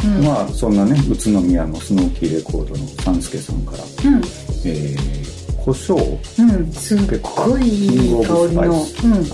[0.06, 4.22] うん、まあそんなね宇都宮のスノーキーレコードの三助さんから、うん。
[4.66, 5.96] えー、胡椒、
[6.40, 6.72] うん。
[6.74, 7.00] すっ
[7.48, 7.90] ごいいい
[8.26, 9.28] 香りの、うん、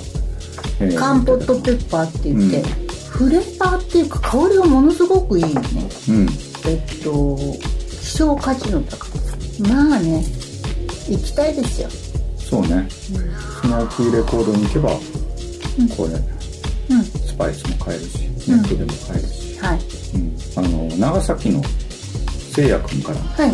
[0.79, 2.88] えーカンポットペッパーって言って、うん
[3.19, 5.89] フレーバーっていうか香りがものすごくいいよね。
[6.07, 6.29] うん。
[6.65, 7.37] えっと
[7.99, 10.23] 希少価値の高いまあね
[11.09, 11.89] 行きたいですよ。
[12.37, 13.11] そうね、ス
[13.67, 14.89] ノーキーレコードに行けば、
[15.97, 17.03] これうん。
[17.03, 19.79] スパイスも買えるしネットでも買えるし、はい。
[20.15, 20.37] うん。
[20.55, 21.61] あの長崎の
[22.53, 23.53] せいや君からはい。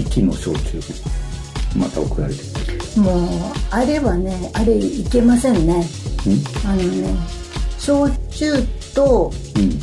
[0.00, 0.80] 息の焼酎
[1.76, 2.42] また送られて
[2.92, 3.28] きもう
[3.72, 5.84] あれはねあれいけませんね。
[6.22, 6.30] て
[6.64, 7.16] あのね
[7.76, 8.52] 焼酎
[8.94, 9.80] とうん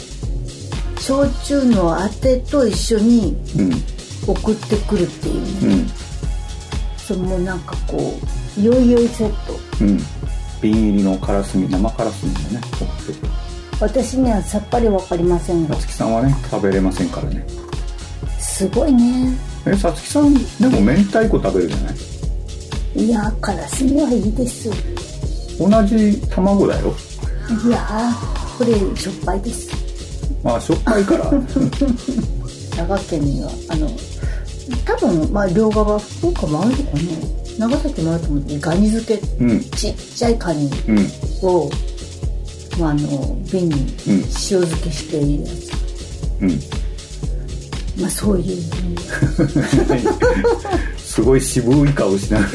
[1.00, 3.38] 焼酎のあてと一緒に
[4.28, 5.88] 送ってくるっていうね、うん
[6.98, 8.20] そのもうなんかこ
[8.58, 9.58] うよいよいセット。
[9.82, 9.98] うん。
[10.62, 13.32] 瓶入りのカラスミ生カラスミがね送ってくる
[13.80, 15.66] 私にはさっぱりわかりません。
[15.68, 16.14] がさつきさん。
[16.14, 17.10] はね食べれません。
[17.10, 17.46] からね
[18.40, 20.34] すごいねえさつきさん。
[20.34, 21.96] でも明太子食べるじゃない
[22.98, 24.70] いやカラスミはいいです
[25.60, 26.94] 同じ卵だよ
[27.66, 29.70] いやーこれしょっぱいです。
[30.44, 31.32] まあしょっぱいから。
[32.78, 33.90] 長県にはあの
[34.86, 39.64] 多分まあ両側福岡もあるのかね長崎もあると思うんでガニ漬けうん。
[39.72, 41.08] ちっちゃいカニうん
[41.42, 41.70] を、
[42.78, 43.76] まあ、あの瓶に
[44.08, 44.20] うん。
[44.20, 45.72] 塩漬けしているやつ、
[46.42, 46.50] うん。
[48.02, 48.58] まあそういう
[50.98, 52.50] すごい渋い顔しながら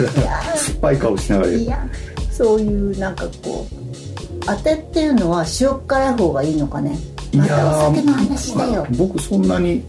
[0.56, 1.88] 酸っぱい顔しながらいや
[2.30, 3.71] そういうなんかこう
[4.46, 6.98] 当てっていうのは塩辛い方がいいのかね？
[7.34, 8.72] またお酒の話だよ。
[8.72, 9.82] まあ僕そんなに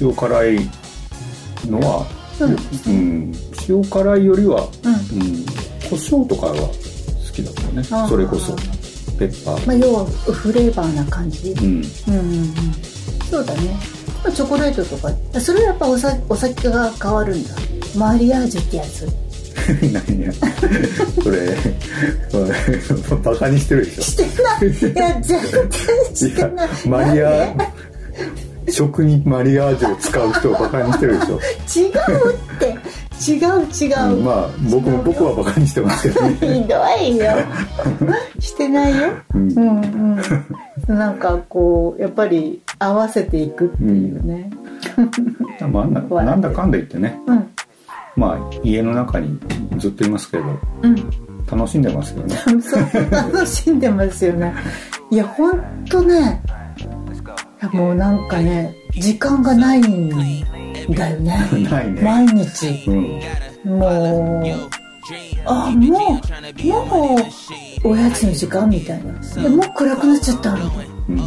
[0.00, 0.70] 塩辛い
[1.66, 2.06] のは、
[2.40, 3.32] うんうん、
[3.68, 4.94] 塩辛いよりは、うん。
[4.94, 5.44] うん、
[5.88, 6.66] 胡椒とかは好
[7.32, 7.84] きだからね。
[7.84, 8.54] それこそ
[9.18, 11.50] ペッパー、まあ要はフレーバーな感じ。
[11.52, 12.54] うん、うんうんうん。
[13.30, 13.76] そうだね。
[14.24, 15.40] まあチョコレートとか。
[15.40, 17.50] それはやっぱおさお酒が変わるんだ。
[17.96, 19.06] マリアージュってやつ
[19.92, 20.32] 何や。
[21.22, 21.56] それ
[23.22, 24.02] バカにしてるでしょ。
[24.02, 24.66] してない。
[24.66, 25.70] いや全然
[26.14, 26.68] してない。
[26.88, 27.54] マリア
[28.70, 31.40] 食にマリアージュを使う人をバカにしてるでしょ、
[31.76, 32.76] 違うって。
[33.22, 36.34] 違う違う、うんまあ僕も僕はバカにしてますけどね。
[36.34, 37.32] ひどいよ。
[38.40, 39.52] してないよ、うん。
[39.52, 40.16] うん
[40.88, 40.98] うん。
[40.98, 44.50] なんかこうやっぱり合わせていくっていうね。
[45.70, 47.20] まあななんだかんだ言ってね。
[47.26, 47.51] うん
[48.16, 49.38] まあ家の中に
[49.78, 50.44] ずっといますけど
[50.82, 50.96] うん。
[51.50, 52.36] 楽しんでますよね。
[53.10, 54.54] 楽しんでますよね。
[55.10, 56.40] いやほんとね
[57.72, 60.08] もうなんかね時間がないん
[60.90, 61.36] だよね。
[61.92, 62.00] ね。
[62.02, 62.84] 毎日。
[62.86, 63.78] うん。
[63.78, 64.44] もう
[65.44, 67.16] あもうも
[67.84, 69.42] うおやつの時間みたいな。
[69.42, 70.74] でもう暗くなっちゃったみたいな
[71.08, 71.20] うん。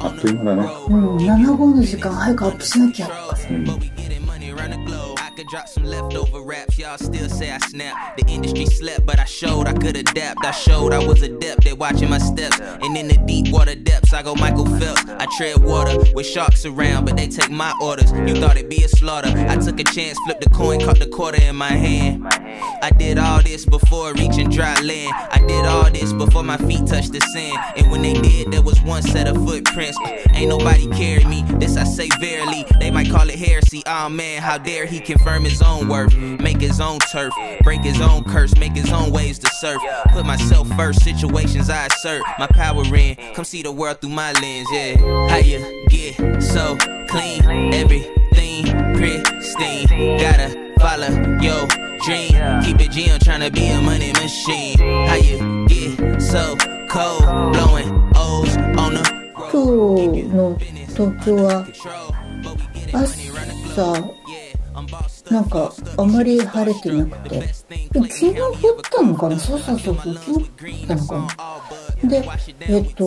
[0.00, 3.06] あっという間だねうん7号の時間早くアップしなきゃ。
[3.06, 3.64] とかさうん
[5.42, 8.16] could drop some leftover raps, y'all still say I snap.
[8.16, 10.44] The industry slept, but I showed I could adapt.
[10.44, 12.60] I showed I was adept at watching my steps.
[12.60, 15.04] And in the deep water depths, I go Michael Phelps.
[15.08, 18.12] I tread water with sharks around, but they take my orders.
[18.12, 19.30] You thought it'd be a slaughter.
[19.48, 22.22] I took a chance, flipped the coin, caught the quarter in my hand.
[22.82, 25.12] I did all this before reaching dry land.
[25.30, 27.58] I did all this before my feet touched the sand.
[27.76, 29.98] And when they did, there was one set of footprints.
[30.34, 31.42] Ain't nobody carry me.
[31.58, 32.64] This I say verily.
[32.80, 33.82] They might call it heresy.
[33.86, 36.16] Oh man, how dare he confirm his own worth?
[36.16, 37.32] Make his own turf,
[37.62, 39.80] break his own curse, make his own ways to surf.
[40.10, 42.22] Put myself first, situations I assert.
[42.38, 43.16] My power in.
[43.34, 44.96] Come see the world through my lens, yeah.
[45.28, 46.76] How you get so
[47.08, 47.42] clean?
[47.74, 50.18] Everything pristine.
[50.18, 51.67] Gotta follow your
[52.03, 52.61] dream.
[52.63, 54.77] Keep it G, I'm tryna be a money machine.
[55.07, 56.55] How you get so
[56.89, 57.23] cold?
[57.53, 59.17] Blowing O's on the
[59.49, 59.63] 今
[60.13, 61.65] 日の東京は
[62.93, 63.93] 朝
[65.31, 68.53] なんかあまり晴れてなくて昨日降っ
[68.91, 71.27] たのかなそうそうそうそう昨日降ったのかな
[72.04, 72.28] で
[72.68, 73.06] えっと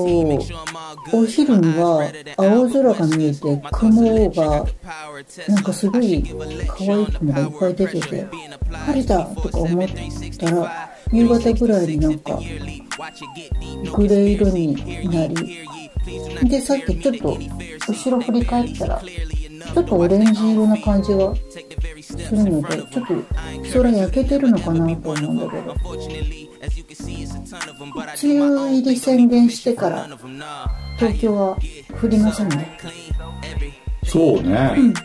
[1.12, 4.66] お昼には青空が見えて雲が
[5.48, 6.24] なんかすごい
[6.68, 8.28] 可愛い雲がいっぱい出てて
[8.72, 9.88] 晴れたとか思っ
[10.38, 12.40] たら夕方ぐらいになんか
[13.96, 14.76] グレー色に
[15.10, 17.38] なりでさっきちょっと
[17.92, 21.36] 後ろ振り返ったらちょっとオレンジ色な感じが
[22.02, 23.14] するのでちょっと
[23.74, 26.55] 空焼けてるのかなと思うんだけど。
[28.24, 30.08] 梅雨入り宣言してから
[30.98, 31.58] 東京は
[32.02, 32.78] 降りませんね。
[34.04, 34.74] そうね。
[34.78, 34.94] うん、うん。
[34.94, 35.02] さ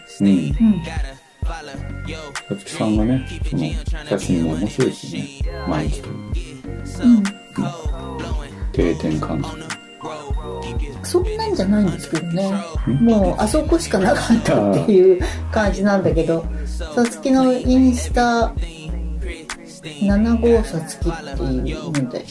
[2.58, 3.64] つきさんがねその
[4.06, 5.28] 写真も面白いしね。
[5.68, 6.02] 毎日。
[6.02, 6.14] という、
[7.04, 7.22] うん、
[8.72, 9.62] 定点観測
[11.02, 12.50] そんなんじゃないんですけどね。
[13.00, 16.44] もうあそこしかなかったっていう感じなんだけど。
[16.94, 18.54] さつきのインスタ
[19.82, 22.24] 7号さつきっていうので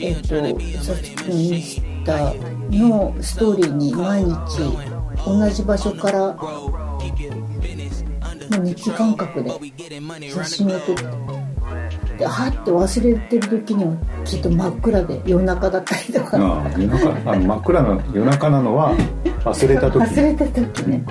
[0.00, 0.28] えっと
[0.82, 2.34] さつきのインスタ
[2.70, 4.32] のストーリーに毎日
[5.24, 6.36] 同じ場所から
[8.64, 9.50] 日記感覚で
[10.30, 11.38] 写真を撮って
[12.18, 16.36] ではって忘れてる時にはきっと真っ暗で夜中だったりとか。
[16.36, 18.96] ああ夜中あの真っ暗な夜中なのは
[19.44, 20.04] 忘れた時。
[20.04, 21.04] 忘れた時ね。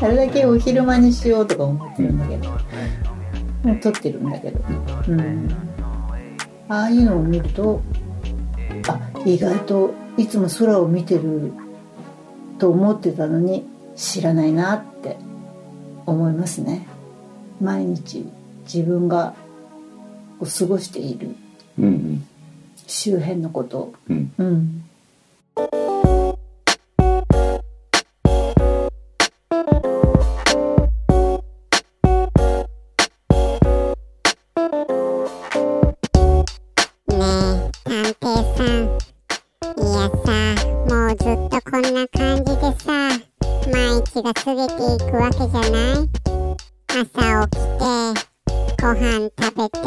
[0.00, 2.50] あれだけお昼間にしようとか思ってるんだけど、
[3.66, 4.60] もう撮ってるんだけど。
[5.08, 5.48] うん。
[6.68, 7.82] ああいうのを見ると
[8.88, 11.52] あ意外といつも空を見てる
[12.58, 13.64] と思ってたのに
[13.96, 15.16] 知らないなって
[16.06, 16.86] 思いますね。
[17.60, 18.24] 毎日
[18.64, 19.34] 自分が
[20.40, 21.34] 過ごしている
[22.86, 23.78] 周辺のこと。
[23.78, 24.84] を、うん、うん
[44.22, 46.08] が過ぎていくわけじゃない。
[46.88, 47.82] 朝起きて
[48.80, 49.78] ご飯食べて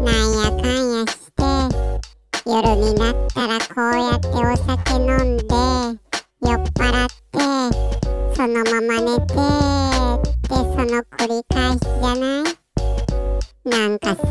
[0.00, 1.40] なんやかんやして
[2.46, 5.44] 夜になったらこうやってお酒飲んで
[6.40, 7.38] 酔っ払って
[8.34, 9.34] そのまま寝てっ
[10.42, 10.56] てそ
[10.86, 12.44] の繰り返しじゃない？
[13.64, 14.24] なんかさ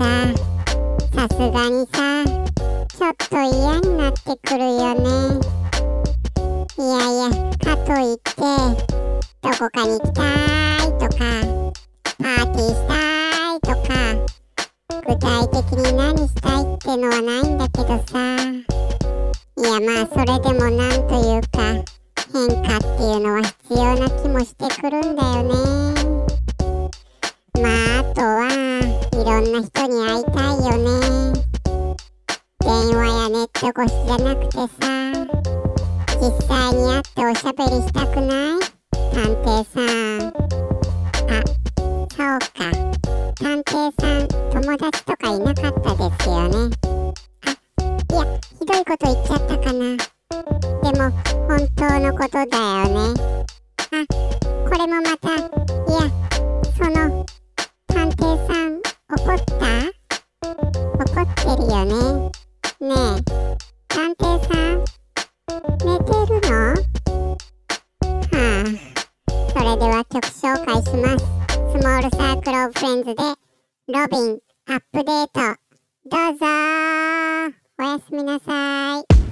[1.14, 2.26] さすがにさ
[2.88, 5.57] ちょっと嫌になってくるよね。
[6.80, 8.32] いやいやかといって
[9.42, 10.22] どこかに行きた
[10.86, 11.18] いとか
[12.20, 12.94] パーティーした
[13.56, 13.90] いとか
[15.08, 18.38] 具体的に何したいってのはないんだけどさ。
[19.58, 21.58] いやまあそれでもなんというか
[22.32, 25.50] 変化っていうのは必要な気もしてくるんだよね。
[27.60, 28.50] まああとは
[29.14, 31.34] いろんな人に会いたいよね。
[32.60, 35.57] 電話やネット越しじゃなくてさ。
[36.20, 38.60] 実際に会っておしゃべりしたくない？
[39.14, 40.34] 探偵さん。
[41.30, 41.32] あ
[42.10, 42.58] そうか。
[43.36, 46.56] 探偵さん友達とかいなかったですよね。
[47.46, 48.22] あいや
[48.60, 49.80] ひどいこと言っちゃったかな。
[50.82, 51.04] でも
[51.48, 52.98] 本当のことだよね。
[53.92, 53.94] あ
[54.68, 55.46] これもまたいや
[56.76, 56.96] その
[57.88, 59.64] 探偵さん怒った？
[60.98, 61.94] 怒ってるよね。
[62.82, 63.22] ねえ
[63.88, 64.97] 探偵さん？
[65.50, 66.76] 寝てるの？
[68.04, 68.66] はあ。
[69.50, 71.26] それでは曲紹介します。
[71.26, 73.24] Small Circle of Friends で
[73.88, 75.40] Robin Update。
[76.06, 76.46] どうぞ。
[77.80, 79.27] おやすみなさい。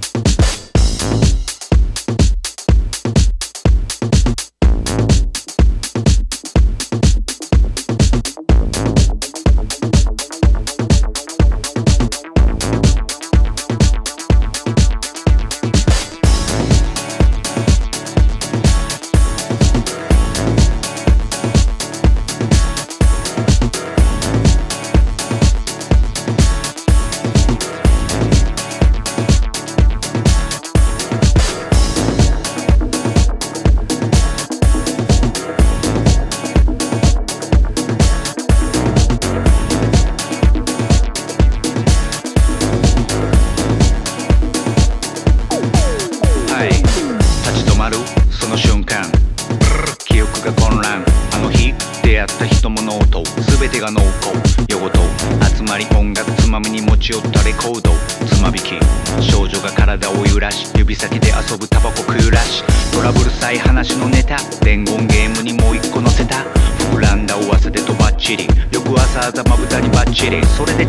[70.16, 70.84] チリそれで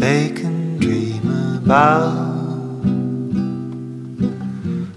[0.00, 1.24] they can dream
[1.62, 2.82] about.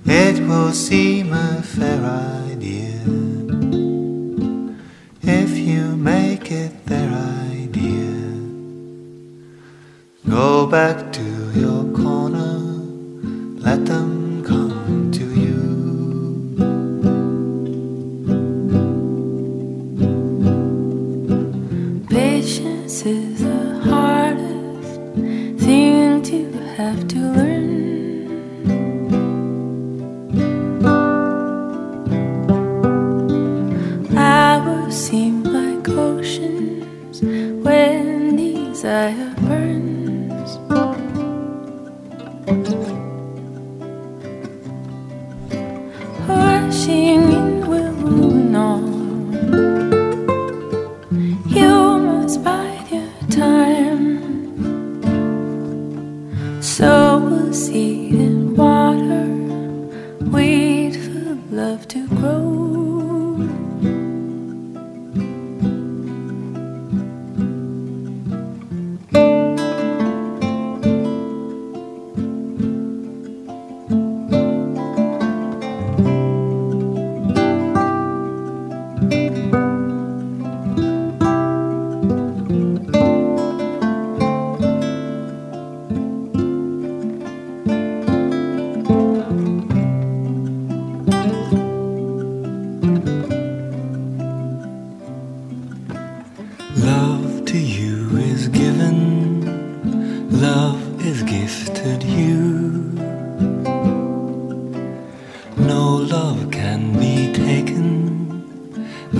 [0.05, 2.01] It will seem a fair
[2.47, 3.01] idea
[5.21, 7.11] if you make it their
[7.51, 8.15] idea.
[10.29, 12.59] Go back to your corner,
[13.67, 14.02] let them.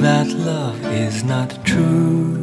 [0.03, 2.35] that love is not true.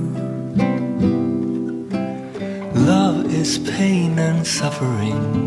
[2.74, 5.46] Love is pain and suffering.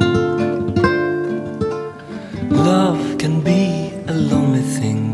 [2.51, 5.05] Love can be a lonely thing.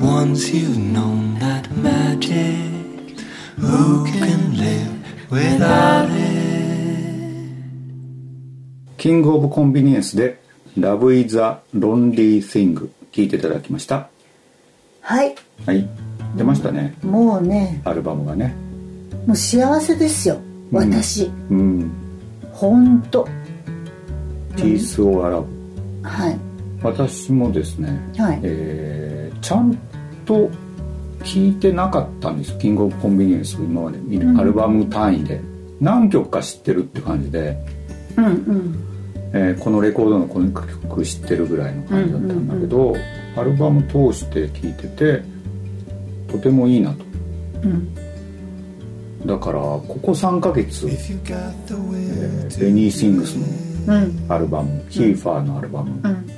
[0.00, 3.20] Once you've known that magic,
[3.58, 6.28] who can live without it?
[8.98, 10.40] キングオブコンビニエンスで
[10.76, 14.10] Love is a Lonely Thing 聞いていただきました
[15.03, 15.35] はい。
[15.65, 15.87] はい。
[16.37, 16.95] 出ましたね。
[17.03, 17.81] もうね。
[17.83, 18.55] アルバムがね。
[19.27, 20.37] もう幸せですよ。
[20.71, 21.91] 私、うん。
[22.51, 23.27] ほんと
[24.55, 25.45] 「Peace or Love
[26.03, 26.37] はい」
[26.81, 28.39] 私もですね、はい。
[28.43, 29.77] えーちゃん
[30.25, 30.49] と
[31.21, 32.57] 聞いてなかったんです。
[32.57, 34.39] キングオブコンビニエンス今まで見るうん。
[34.39, 35.41] アルバム単位で。
[35.81, 37.57] 何曲か知ってるって感じで、
[38.15, 38.79] うんうん。
[39.33, 42.95] えーこのレコードのこの曲知ってるぐらいの感じだったんだけど、
[43.35, 45.23] アルバム通して聴いてて
[46.27, 47.03] とてもいいなと。
[47.63, 47.95] うん。
[49.25, 54.25] だからここ3ヶ月、えーベニー・シングスのうん。
[54.29, 56.29] アルバム、ヒーファーのアルバム、うん。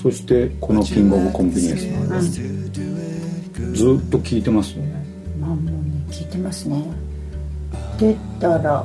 [0.00, 5.04] そしてこのキングオブコンビニエンスのアルバム、ずっと聴いてますよね。
[5.40, 5.70] まあもうね
[6.10, 6.82] 聞いてますね。
[7.98, 8.84] 出たら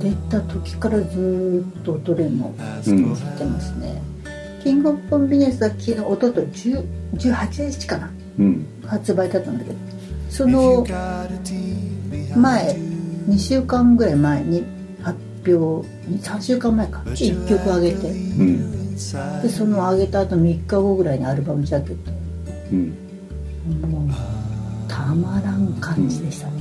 [0.00, 4.02] 出た時からずーっとどれも聞いてますね、
[4.62, 6.84] キングオブコンビニエンスは昨日おととい10
[7.14, 8.10] 18日かな？
[8.38, 8.66] うん。
[8.86, 9.76] 発売だったんだけど。
[10.30, 10.86] その
[12.36, 12.76] 前
[13.28, 14.64] 2週間ぐらい前に
[15.02, 17.02] 発表3週間前か。
[17.06, 18.08] 1曲上げて。
[18.08, 18.92] うん。
[18.92, 18.98] で
[19.48, 22.12] その上げた後3日後ぐらいにアルバムジャケット。
[22.72, 22.96] うん。
[23.90, 24.10] もう
[24.88, 26.52] たまらん感じでしたね、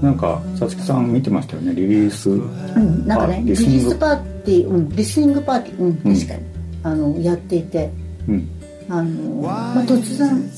[0.00, 2.36] なんかさつきさん見てましたよねリリースう
[2.78, 6.40] ん、なんかねあリリースパーティー、うん、リスニングパーティー、うん、確かに、
[6.88, 7.90] あのやっていて
[8.28, 8.48] うん。
[8.90, 10.50] あの、まあ、突然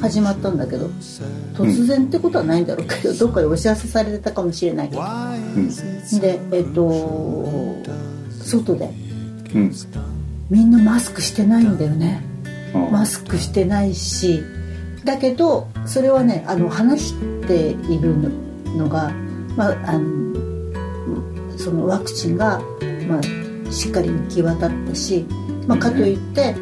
[0.00, 0.88] 始まったんだけど
[1.54, 5.02] 突然ってことはないんだろうけど、どっかでお知らせされてたかもしれないけど、
[6.20, 7.82] でえっと
[8.44, 8.90] 外で
[9.54, 9.72] うん。
[10.50, 12.22] みんなマスクしてないんだよね。
[12.74, 14.42] あマスクしてないし
[15.04, 18.14] だけどそれはねあの話している
[18.76, 19.10] のが、
[19.56, 22.60] まあ、あのそのワクチンが、
[23.08, 23.22] まあ、
[23.72, 25.26] しっかり行き渡ったし、
[25.66, 26.54] まあ、かといって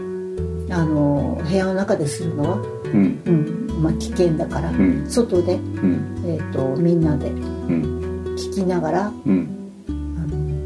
[0.71, 3.23] あの部屋の中でするのは、うん。
[3.27, 5.09] うんまあ、危険だから、ん。
[5.09, 6.23] 外で、うん。
[6.27, 8.35] えー、とみんなでうん。
[8.37, 9.49] 聞きながらうん。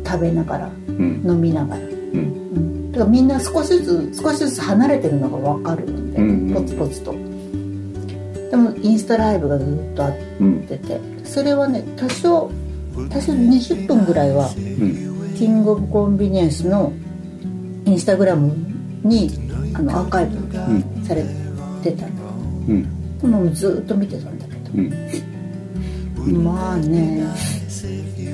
[0.07, 1.23] 食べながらうん。
[1.27, 1.81] 飲みながら。
[1.81, 2.93] うん。
[2.93, 6.55] だからみんな少しずつ少しずつ離れてるのが分かるので、うんうん。
[6.55, 7.13] ポツポツと。
[8.51, 10.13] でもインスタライブがずっとあっ
[10.69, 12.51] てて、それはね多少
[13.11, 14.49] 多少20分ぐらいは、
[15.37, 16.93] キングオブコンビニエンスの
[17.87, 18.55] インスタグラム
[19.03, 19.31] に
[19.75, 21.25] あのアーカイブされ
[21.83, 22.23] てたんだ
[22.69, 23.19] うん。
[23.19, 27.25] でもずっと見てたんだけど、 まあね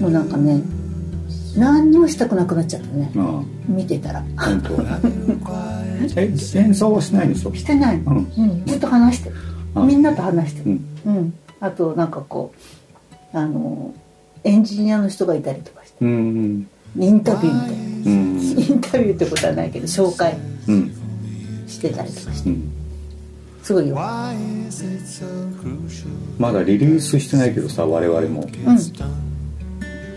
[0.01, 0.61] もうなんかね
[1.57, 3.11] 何にもしたくなくなっちゃったね。
[3.17, 4.25] あ見てたら。
[4.37, 4.83] あ本当？
[6.21, 7.99] え演奏はしないんでしょしてない。
[7.99, 8.65] の、うん。
[8.67, 9.37] ずっと話してる。
[9.87, 10.79] みんなと話してる。
[11.07, 11.17] うん。
[11.17, 12.53] うん、あとなんかこ
[13.35, 13.93] うあの
[14.45, 15.97] エンジニアの人がいたりとかして。
[16.05, 16.67] うん
[16.97, 17.77] インタビューみたいな。
[17.77, 18.41] うん。
[18.41, 20.37] インタビューってことはないけど紹介
[20.69, 20.93] うん。
[21.67, 22.51] してたりとかして。
[22.51, 22.73] うん。
[23.63, 23.95] すごいよ。
[26.39, 28.43] まだリリースしてないけどさ我々も。
[28.43, 28.47] う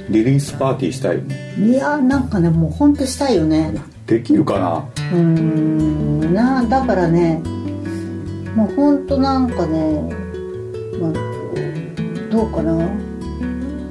[0.10, 1.56] リリースパーティーしたいよね。
[1.58, 3.74] んいやーなんかねもうほんとしたいよね。
[4.08, 4.78] できるかな？
[5.12, 7.42] うーんなだからね
[8.56, 10.14] もうほんとなんかね、
[11.00, 11.14] まあ、
[12.32, 12.90] どうかな？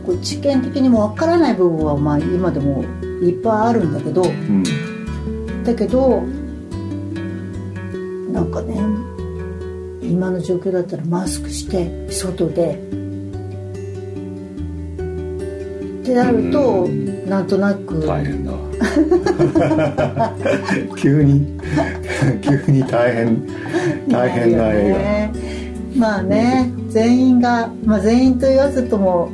[0.05, 2.85] こう知見的にもわからない部分はまあ今でも
[3.23, 4.63] いっぱいあるんだけど、うん。
[5.65, 6.23] だけど
[8.33, 8.75] なんかね
[10.03, 12.93] 今の状況だったらマスクして外で。
[16.03, 16.89] ってなると、
[17.29, 18.05] なんとなく。
[18.05, 18.53] 大変だ。
[20.97, 21.47] 急に
[22.43, 23.47] 急に大変
[24.09, 25.33] 大変な映ね。
[25.97, 29.31] まあね全員が、まあ、全員と言わずとも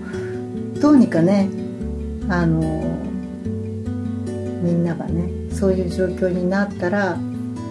[0.80, 1.48] どうにかね
[2.28, 2.60] あの
[4.62, 7.18] みんながねそういう状況になったら、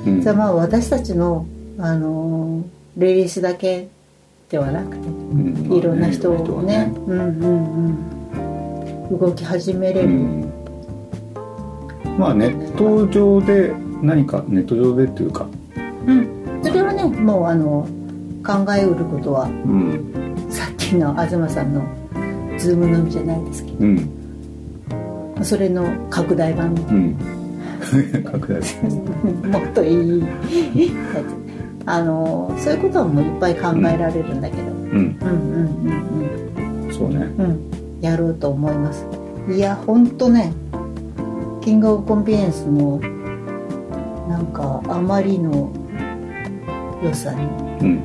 [0.05, 0.21] うん。
[0.21, 1.45] じゃあまあ私たちの
[1.79, 2.63] あの
[2.97, 3.87] リリースだけ
[4.49, 5.73] ではなくて、ん。
[5.73, 10.09] いろんな人をねうんうんうん動き始めれる、
[12.03, 15.47] 画まあネット上で何かネット上でっていうか。
[16.05, 17.87] うん、それはねもうあの
[18.45, 20.47] 考えうることはうん。
[20.49, 21.83] さっきの東さんの
[22.57, 23.77] ズームのみじゃないですけど。
[23.79, 24.09] うん。
[25.43, 27.15] それの拡大版うん。
[28.23, 28.61] 拡大
[29.51, 30.19] もっといい。
[30.19, 30.25] や
[31.85, 34.89] あのそういうことはもういっぱい考えられるんだけど、うん。
[34.89, 35.67] うん、うん
[36.87, 37.27] うんそうね。
[37.37, 37.45] うん。
[37.45, 37.59] うん
[38.01, 39.05] やろうと思います。
[39.49, 40.53] いやほんとね
[41.61, 42.99] King of Convenience も
[44.29, 45.71] なんかあまりの
[47.03, 47.41] 良さに
[47.81, 47.99] うん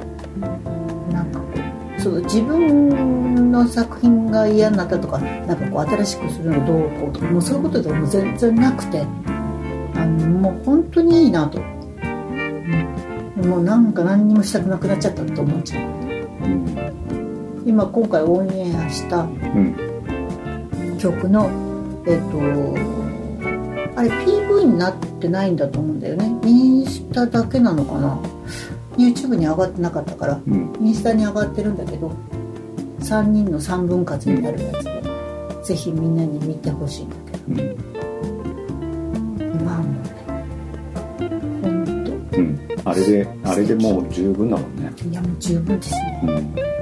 [2.02, 9.06] そう自分の作品が嫌になったとかなんかこう新しくするのどうこうとかもうそういうことでも全然なくて
[9.94, 15.84] あのもう本当にいいなと、うん、もうなんか何にもしたくなくなっちゃったと思っちゃう。
[15.84, 19.76] うん今今回オンエアしたうん。
[20.98, 21.48] 曲の
[22.06, 22.38] えっ、と
[23.96, 26.34] あれ PV になってないんだと思うんだよね。
[26.44, 28.18] インスタだけなのかな
[28.96, 30.72] YouTube に上がってなかったからうん。
[30.80, 32.12] インスタに上がってるんだけど
[33.00, 35.02] 3人の3分割になるやつで、
[35.64, 37.44] ぜひみんなに見てほしいんだけど。
[37.48, 39.64] うん。
[39.64, 40.10] まあもうね
[41.62, 42.38] ほんと。
[42.38, 42.58] うん。
[42.84, 44.92] あれであれでもう十分だもんね。
[45.10, 46.20] いやもう十分ですね。
[46.24, 46.26] う
[46.78, 46.81] ん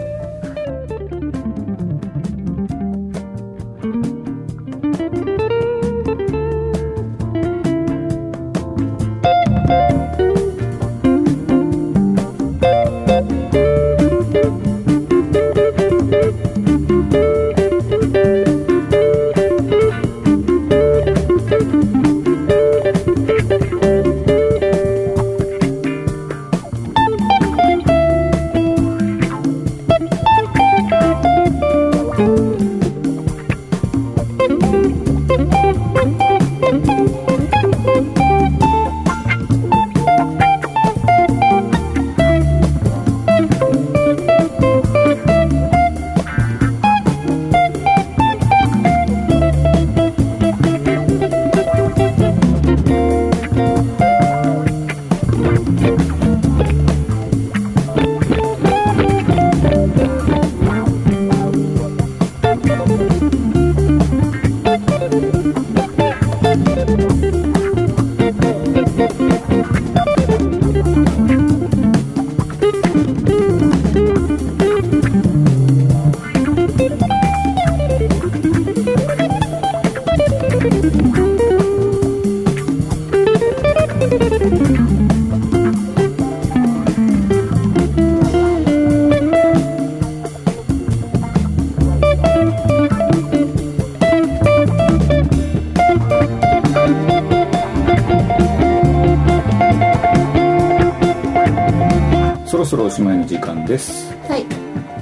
[102.71, 104.15] そろおしまいの時間です。
[104.29, 104.47] はい。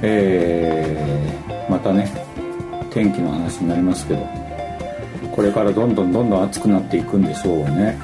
[0.01, 2.11] えー、またね
[2.89, 4.27] 天気の話になりますけど
[5.31, 7.95] これからどんどんどんどん暑くなっていくんでしょうね。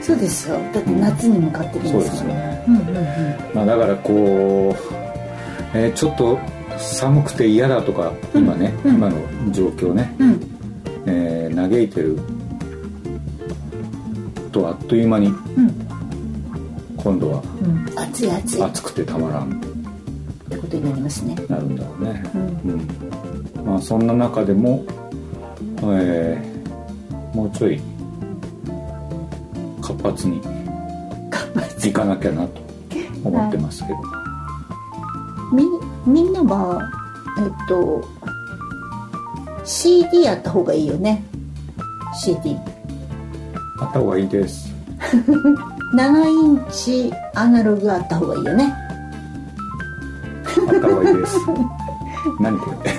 [0.00, 0.58] そうですよ。
[0.72, 2.96] だって夏に向かってるんそうでからですすよね、うんうんうん。
[3.52, 6.38] まあ、だからこう、えーちょっと
[6.78, 8.94] 寒くて嫌だとか今ね、うん。
[8.94, 9.18] 今の
[9.52, 10.40] 状況ね、うん。
[11.04, 12.18] えー嘆いてる
[14.50, 15.89] とあっという間にうん
[17.02, 17.98] 今度はうん。
[17.98, 18.62] 暑い暑い。
[18.62, 19.60] 暑くてたまらん。
[20.50, 21.34] ことになりますね。
[21.48, 22.70] なるんだろうね、うん。
[23.58, 23.66] うん。
[23.66, 24.84] まあ、そんな中でも、
[25.82, 26.50] えー
[27.34, 27.80] もうちょい
[29.80, 30.40] 活発に
[31.84, 32.60] いかなきゃなと
[33.24, 33.98] 思ってますけど、
[35.52, 35.64] み
[36.06, 36.90] みんなは
[37.38, 38.04] えっと
[39.64, 41.24] CD やった方がいいよね。
[42.20, 42.56] CD
[43.78, 44.74] あった方がいいです
[45.92, 48.72] 7インチアナログあった方がいいよね。
[50.46, 51.36] あった方がいいです。
[52.40, 52.90] 何これ？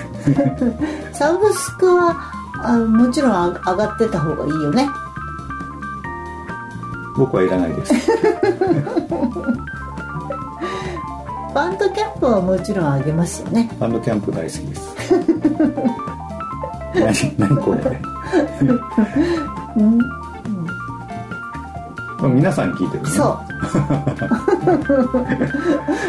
[1.12, 2.16] サブスクは
[2.62, 4.88] あもちろんあ上がってた方がいいよね。
[7.16, 7.94] 僕はいらないです。
[11.54, 13.70] バンドキャンプはもちろん上げますよね。
[13.78, 14.94] バンドキャンプ大好きです。
[16.94, 18.00] 何何これ？
[19.76, 19.98] うん。
[19.98, 20.21] これ
[22.28, 23.10] 皆さんに聞いてるね。
[23.10, 23.38] そう。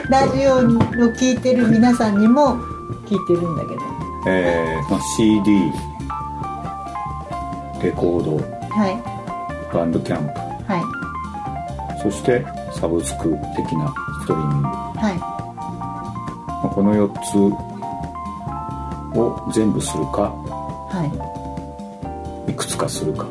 [0.11, 0.61] ラジオを
[1.13, 2.57] 聞いてる皆さんにも
[3.05, 3.81] 聞いてるんだけど。
[4.27, 5.71] えーまあ、CD
[7.81, 8.37] レコード。
[8.37, 8.97] はい。
[9.73, 10.33] バンドキャンプ。
[10.71, 10.83] はい。
[12.01, 15.19] そしてサブスク的なストリーミング、まはい。
[15.19, 17.37] あ、この4つ
[19.17, 20.33] を全部するか
[20.89, 21.05] は
[22.47, 23.25] いくつかするか、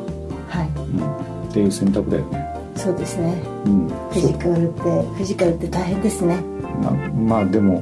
[0.49, 0.67] はい。
[0.67, 3.33] うん、っていう選択だよね、そうですね。
[3.65, 6.37] うん、フィジカルってフィジカルって大変ですね。
[6.81, 7.81] まあまあでも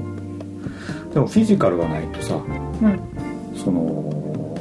[1.13, 2.39] でもフィジカルがないとさう
[2.87, 2.99] ん。
[3.55, 4.57] その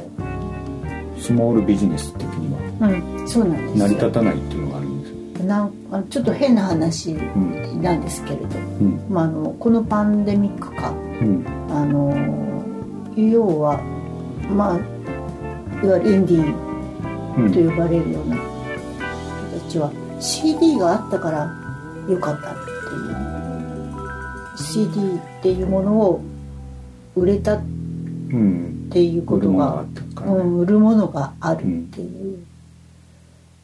[1.17, 3.27] スモールビジネス的にはうん。
[3.27, 3.77] そうなんですよ。
[3.77, 5.17] 成り立たないっていうのがあるんですよ。
[5.43, 5.71] うなん
[6.09, 8.45] ちょっと変な話なんですけれど、
[8.79, 9.05] うん。
[9.09, 11.45] まあ、あのこのパンデミック下うん。
[11.69, 12.15] あの
[13.15, 13.79] 要は
[14.55, 16.55] まあいわゆるインディ
[17.37, 17.45] うん。
[17.45, 19.91] ーと呼ばれるような人たちは
[20.21, 21.51] CD があったから
[22.07, 22.81] 良かったっていう。
[24.57, 26.21] CD っていうものを
[27.15, 27.61] 売れたっ
[28.31, 29.83] うんていうことが
[30.25, 32.37] うん、売るものがあるっていう、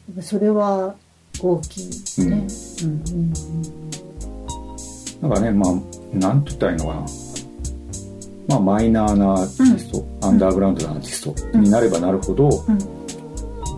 [0.08, 0.94] やっぱそれは
[1.40, 2.46] 大きいですね、
[2.82, 3.32] うんうん
[5.20, 5.72] なんかねまあ
[6.16, 7.06] なんて言ったらいいのかな。
[8.48, 12.48] まあマイナーなアーティスト、アンダーグラウンドなアーティストになればなるほど、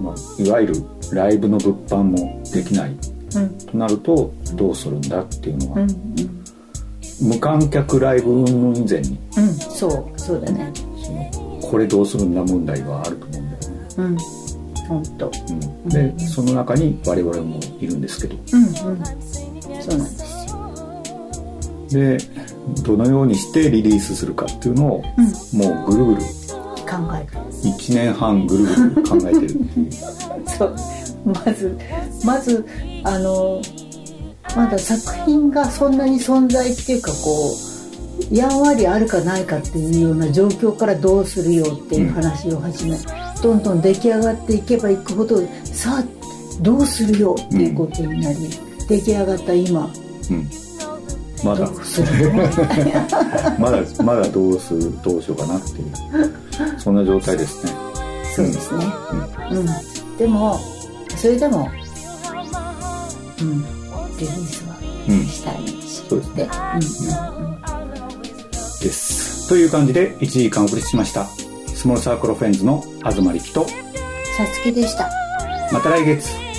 [0.00, 0.74] まあ、いわゆる
[1.14, 2.96] ライブの物販もできない。
[3.34, 3.58] うん。
[3.58, 5.88] となるとどうするんだっていうのは、うん。
[7.20, 9.18] 無観客ライブ云々以前に。
[9.36, 9.44] うん。
[9.44, 10.72] うんそうそうだね。
[11.62, 14.16] これどうするんだ問題はあると思うんだよね、うん。
[14.88, 15.30] 本当
[15.84, 18.36] うん、でその中に我々もいるんですけど。
[18.52, 18.74] うんうん。
[18.74, 19.40] そうなんです。
[19.42, 19.50] よ
[21.90, 22.18] で
[22.82, 25.04] どのようにしてリリースするかっていうのを、
[25.52, 26.20] もうぐるぐる。
[26.20, 27.40] 考える。
[27.62, 29.92] 1年半ぐるぐる考えてるっていう。
[30.46, 30.76] そう
[31.24, 31.78] まず
[32.24, 32.66] まず
[33.04, 33.60] あの
[34.56, 37.52] まだ作品がそんなに存在っていうかこ
[38.30, 42.96] うやんわりあるかないかっていうような状況からどうするよっていう話を始め、
[43.42, 46.04] どんどん出来上がっていけばいくほどさあ
[46.60, 48.38] どうするよっていうことになり、
[48.88, 49.90] 出来上がった今。
[50.30, 50.50] うん。
[51.42, 51.70] まだ。
[53.58, 56.78] まだまだどうするどうしようかなっていう。
[56.78, 57.72] そんな状態ですね。
[58.36, 58.84] そうですね。
[59.50, 59.58] う
[60.14, 60.60] ん、でも
[61.20, 61.70] それでも
[63.42, 63.62] うん。
[64.18, 67.60] リリースはうんしたいし、そうですねうんうん。
[68.80, 69.48] です。
[69.48, 71.26] という感じで1時間お送りしました。
[71.74, 73.74] スモールサークルフレンズの東力とさ
[74.54, 75.10] つきでした。
[75.72, 76.49] また来月